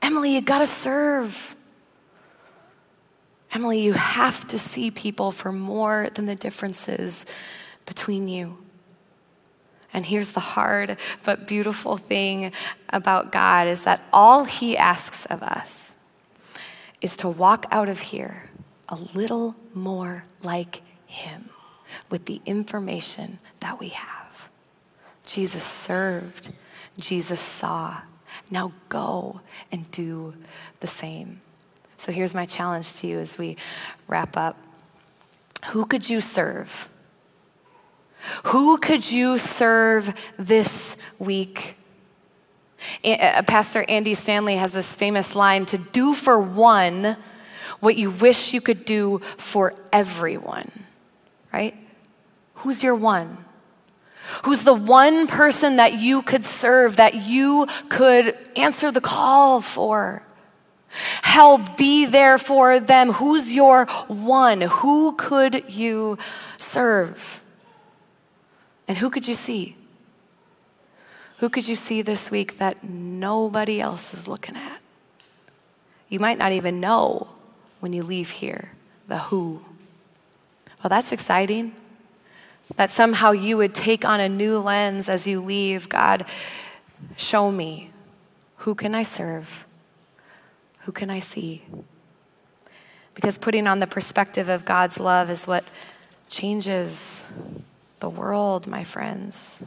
Emily, 0.03 0.35
you 0.35 0.41
gotta 0.41 0.67
serve. 0.67 1.57
Emily, 3.53 3.81
you 3.81 3.95
have 3.95 4.47
to 4.49 4.59
see 4.59 4.91
people 4.91 5.33
for 5.33 5.51
more 5.51 6.09
than 6.15 6.27
the 6.27 6.37
differences 6.37 7.27
between 7.87 8.29
you. 8.29 8.59
And 9.93 10.07
here's 10.07 10.31
the 10.31 10.41
hard 10.41 10.97
but 11.25 11.49
beautiful 11.49 11.97
thing 11.97 12.53
about 12.91 13.33
God 13.33 13.67
is 13.67 13.83
that 13.83 14.01
all 14.13 14.45
he 14.45 14.77
asks 14.77 15.27
of 15.27 15.43
us 15.43 15.97
is 17.01 17.17
to 17.17 17.29
walk 17.29 17.67
out 17.73 17.89
of 17.89 17.99
here 17.99 18.50
a 18.91 18.97
little 19.15 19.55
more 19.73 20.25
like 20.43 20.83
him 21.07 21.51
with 22.11 22.27
the 22.27 22.41
information 22.45 23.39
that 23.61 23.79
we 23.79 23.89
have. 23.89 24.49
Jesus 25.25 25.63
served, 25.63 26.53
Jesus 26.99 27.41
saw. 27.41 28.03
Now 28.51 28.73
go 28.89 29.41
and 29.71 29.89
do 29.93 30.35
the 30.81 30.87
same. 30.89 31.41
So 31.97 32.11
here's 32.11 32.35
my 32.35 32.47
challenge 32.47 32.97
to 32.97 33.07
you 33.07 33.21
as 33.21 33.39
we 33.39 33.57
wrap 34.09 34.37
up. 34.37 34.57
Who 35.67 35.87
could 35.87 36.09
you 36.09 36.21
serve? 36.21 36.89
Who 38.45 38.79
could 38.79 39.11
you 39.11 39.39
serve 39.39 40.15
this 40.37 40.97
week? 41.19 41.77
Pastor 43.03 43.85
Andy 43.89 44.15
Stanley 44.15 44.57
has 44.57 44.73
this 44.73 44.95
famous 44.95 45.35
line 45.35 45.67
to 45.67 45.79
do 45.79 46.15
for 46.15 46.41
one 46.41 47.17
what 47.81 47.97
you 47.97 48.11
wish 48.11 48.53
you 48.53 48.61
could 48.61 48.85
do 48.85 49.19
for 49.37 49.75
everyone, 49.93 50.71
right? 51.53 51.75
Who's 52.57 52.83
your 52.83 52.95
one? 52.95 53.45
Who's 54.45 54.61
the 54.61 54.75
one 54.75 55.27
person 55.27 55.77
that 55.77 55.95
you 55.95 56.23
could 56.23 56.45
serve, 56.45 56.97
that 56.97 57.15
you 57.15 57.67
could 57.89 58.37
answer 58.57 58.93
the 58.93 59.01
call 59.01 59.61
for? 59.61 60.23
Help 61.23 61.77
be 61.77 62.07
there 62.07 62.39
for 62.39 62.81
them. 62.81 63.13
Who's 63.13 63.53
your 63.53 63.87
one? 64.09 64.61
Who 64.61 65.13
could 65.17 65.65
you 65.69 66.19
serve? 66.57 67.43
And 68.87 68.99
who 68.99 69.11
could 69.11 69.27
you 69.27 69.35
see? 69.35 69.77
Who 71.39 71.49
could 71.49 71.67
you 71.67 71.77
see 71.77 72.03
this 72.03 72.31
week 72.31 72.59
that 72.59 72.85
nobody 72.85 73.81
else 73.81 74.13
is 74.13 74.29
looking 74.29 74.57
at? 74.57 74.81
You 76.09 76.19
might 76.19 76.39
not 76.39 76.53
even 76.53 76.81
know 76.81 77.29
when 77.81 77.93
you 77.93 78.03
leave 78.03 78.31
here 78.31 78.73
the 79.09 79.19
who. 79.19 79.61
Well, 80.83 80.89
that's 80.89 81.13
exciting. 81.13 81.75
That 82.77 82.91
somehow 82.91 83.33
you 83.33 83.57
would 83.57 83.75
take 83.75 84.05
on 84.05 84.21
a 84.21 84.29
new 84.29 84.59
lens 84.59 85.09
as 85.09 85.27
you 85.27 85.43
leave. 85.43 85.89
God, 85.89 86.25
show 87.17 87.51
me 87.51 87.91
who 88.59 88.75
can 88.75 88.95
I 88.95 89.03
serve? 89.03 89.67
Who 90.81 90.93
can 90.93 91.11
I 91.11 91.19
see? 91.19 91.63
Because 93.15 93.37
putting 93.37 93.67
on 93.67 93.81
the 93.81 93.87
perspective 93.87 94.49
of 94.49 94.65
God's 94.65 95.01
love 95.01 95.29
is 95.29 95.47
what 95.47 95.65
changes 96.29 97.27
the 97.99 98.09
world, 98.09 98.67
my 98.67 98.85
friends. 98.85 99.63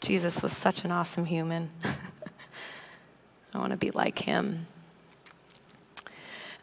Jesus 0.00 0.42
was 0.42 0.52
such 0.52 0.84
an 0.84 0.90
awesome 0.90 1.26
human. 1.26 1.70
I 3.54 3.58
want 3.58 3.70
to 3.72 3.76
be 3.76 3.90
like 3.90 4.18
him. 4.18 4.66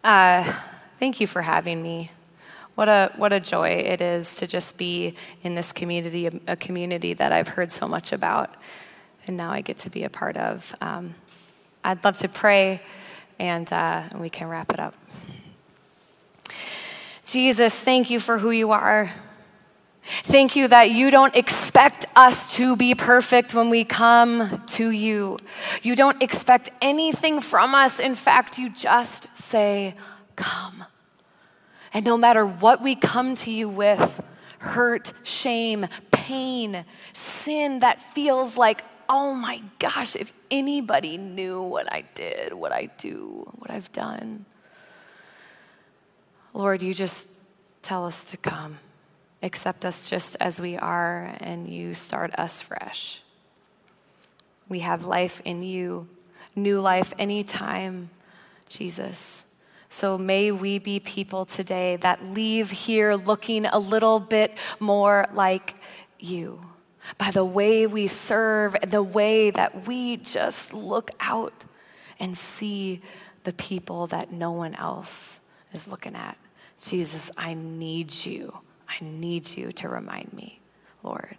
Uh, 0.07 0.53
thank 1.01 1.19
you 1.19 1.27
for 1.27 1.41
having 1.41 1.83
me. 1.83 2.09
What 2.75 2.87
a, 2.87 3.11
what 3.17 3.33
a 3.33 3.41
joy 3.41 3.71
it 3.71 3.99
is 3.99 4.37
to 4.37 4.47
just 4.47 4.77
be 4.77 5.15
in 5.43 5.53
this 5.53 5.73
community, 5.73 6.27
a, 6.47 6.55
community 6.55 7.13
that 7.15 7.33
I've 7.33 7.49
heard 7.49 7.73
so 7.73 7.89
much 7.89 8.13
about, 8.13 8.55
and 9.27 9.35
now 9.35 9.51
I 9.51 9.59
get 9.59 9.79
to 9.79 9.89
be 9.89 10.05
a 10.05 10.09
part 10.09 10.37
of. 10.37 10.73
Um, 10.79 11.13
I'd 11.83 12.05
love 12.05 12.19
to 12.19 12.29
pray, 12.29 12.81
and, 13.37 13.69
uh, 13.73 14.03
and 14.09 14.21
we 14.21 14.29
can 14.29 14.47
wrap 14.47 14.71
it 14.71 14.79
up. 14.79 14.93
Jesus, 17.25 17.77
thank 17.77 18.09
you 18.09 18.21
for 18.21 18.37
who 18.37 18.51
you 18.51 18.71
are. 18.71 19.11
Thank 20.23 20.55
you 20.55 20.67
that 20.69 20.91
you 20.91 21.11
don't 21.11 21.35
expect 21.35 22.05
us 22.15 22.55
to 22.55 22.75
be 22.75 22.95
perfect 22.95 23.53
when 23.53 23.69
we 23.69 23.83
come 23.83 24.63
to 24.67 24.89
you. 24.89 25.37
You 25.81 25.95
don't 25.95 26.21
expect 26.23 26.69
anything 26.81 27.41
from 27.41 27.75
us. 27.75 27.99
In 27.99 28.15
fact, 28.15 28.57
you 28.57 28.69
just 28.69 29.27
say, 29.35 29.95
Come. 30.35 30.85
And 31.93 32.05
no 32.05 32.17
matter 32.17 32.45
what 32.45 32.81
we 32.81 32.95
come 32.95 33.35
to 33.35 33.51
you 33.51 33.67
with 33.67 34.21
hurt, 34.59 35.13
shame, 35.23 35.87
pain, 36.11 36.85
sin 37.13 37.79
that 37.79 38.01
feels 38.13 38.57
like, 38.57 38.83
oh 39.09 39.33
my 39.33 39.61
gosh, 39.79 40.15
if 40.15 40.33
anybody 40.51 41.17
knew 41.17 41.61
what 41.61 41.91
I 41.91 42.03
did, 42.13 42.53
what 42.53 42.71
I 42.71 42.89
do, 42.97 43.49
what 43.55 43.71
I've 43.71 43.91
done. 43.91 44.45
Lord, 46.53 46.81
you 46.81 46.93
just 46.93 47.29
tell 47.81 48.05
us 48.05 48.25
to 48.25 48.37
come. 48.37 48.79
Accept 49.43 49.85
us 49.85 50.09
just 50.09 50.35
as 50.39 50.59
we 50.59 50.77
are, 50.77 51.35
and 51.39 51.67
you 51.67 51.93
start 51.93 52.33
us 52.35 52.61
fresh. 52.61 53.21
We 54.67 54.79
have 54.79 55.05
life 55.05 55.41
in 55.45 55.63
you, 55.63 56.07
new 56.55 56.81
life 56.81 57.13
anytime, 57.19 58.09
Jesus. 58.67 59.45
So 59.89 60.17
may 60.17 60.51
we 60.51 60.79
be 60.79 60.99
people 60.99 61.45
today 61.45 61.95
that 61.97 62.33
leave 62.33 62.71
here 62.71 63.15
looking 63.15 63.65
a 63.65 63.79
little 63.79 64.19
bit 64.19 64.57
more 64.79 65.25
like 65.33 65.75
you 66.19 66.61
by 67.17 67.31
the 67.31 67.45
way 67.45 67.87
we 67.87 68.07
serve 68.07 68.75
and 68.81 68.91
the 68.91 69.03
way 69.03 69.49
that 69.49 69.87
we 69.87 70.17
just 70.17 70.73
look 70.73 71.11
out 71.19 71.63
and 72.19 72.35
see 72.35 73.01
the 73.43 73.53
people 73.53 74.07
that 74.07 74.31
no 74.31 74.51
one 74.51 74.75
else 74.75 75.39
is 75.71 75.87
looking 75.87 76.15
at. 76.15 76.37
Jesus, 76.79 77.31
I 77.37 77.53
need 77.53 78.13
you. 78.25 78.59
I 78.89 79.03
need 79.03 79.57
you 79.57 79.71
to 79.73 79.89
remind 79.89 80.33
me, 80.33 80.59
Lord, 81.03 81.37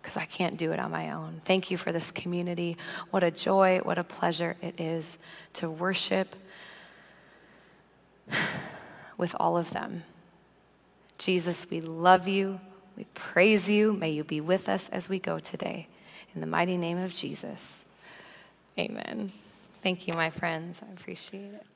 because 0.00 0.16
I 0.16 0.24
can't 0.24 0.56
do 0.56 0.72
it 0.72 0.80
on 0.80 0.90
my 0.90 1.10
own. 1.10 1.42
Thank 1.44 1.70
you 1.70 1.76
for 1.76 1.92
this 1.92 2.10
community. 2.10 2.76
What 3.10 3.22
a 3.22 3.30
joy, 3.30 3.80
what 3.82 3.98
a 3.98 4.04
pleasure 4.04 4.56
it 4.62 4.80
is 4.80 5.18
to 5.54 5.68
worship 5.68 6.34
with 9.18 9.34
all 9.38 9.56
of 9.56 9.70
them. 9.70 10.04
Jesus, 11.18 11.68
we 11.68 11.80
love 11.80 12.28
you. 12.28 12.60
We 12.96 13.04
praise 13.14 13.68
you. 13.68 13.92
May 13.92 14.10
you 14.10 14.24
be 14.24 14.40
with 14.40 14.68
us 14.68 14.88
as 14.88 15.08
we 15.08 15.18
go 15.18 15.38
today. 15.38 15.88
In 16.34 16.40
the 16.40 16.46
mighty 16.46 16.76
name 16.76 16.98
of 16.98 17.12
Jesus. 17.12 17.84
Amen. 18.78 19.32
Thank 19.82 20.06
you, 20.06 20.14
my 20.14 20.30
friends. 20.30 20.80
I 20.82 20.92
appreciate 20.92 21.52
it. 21.54 21.66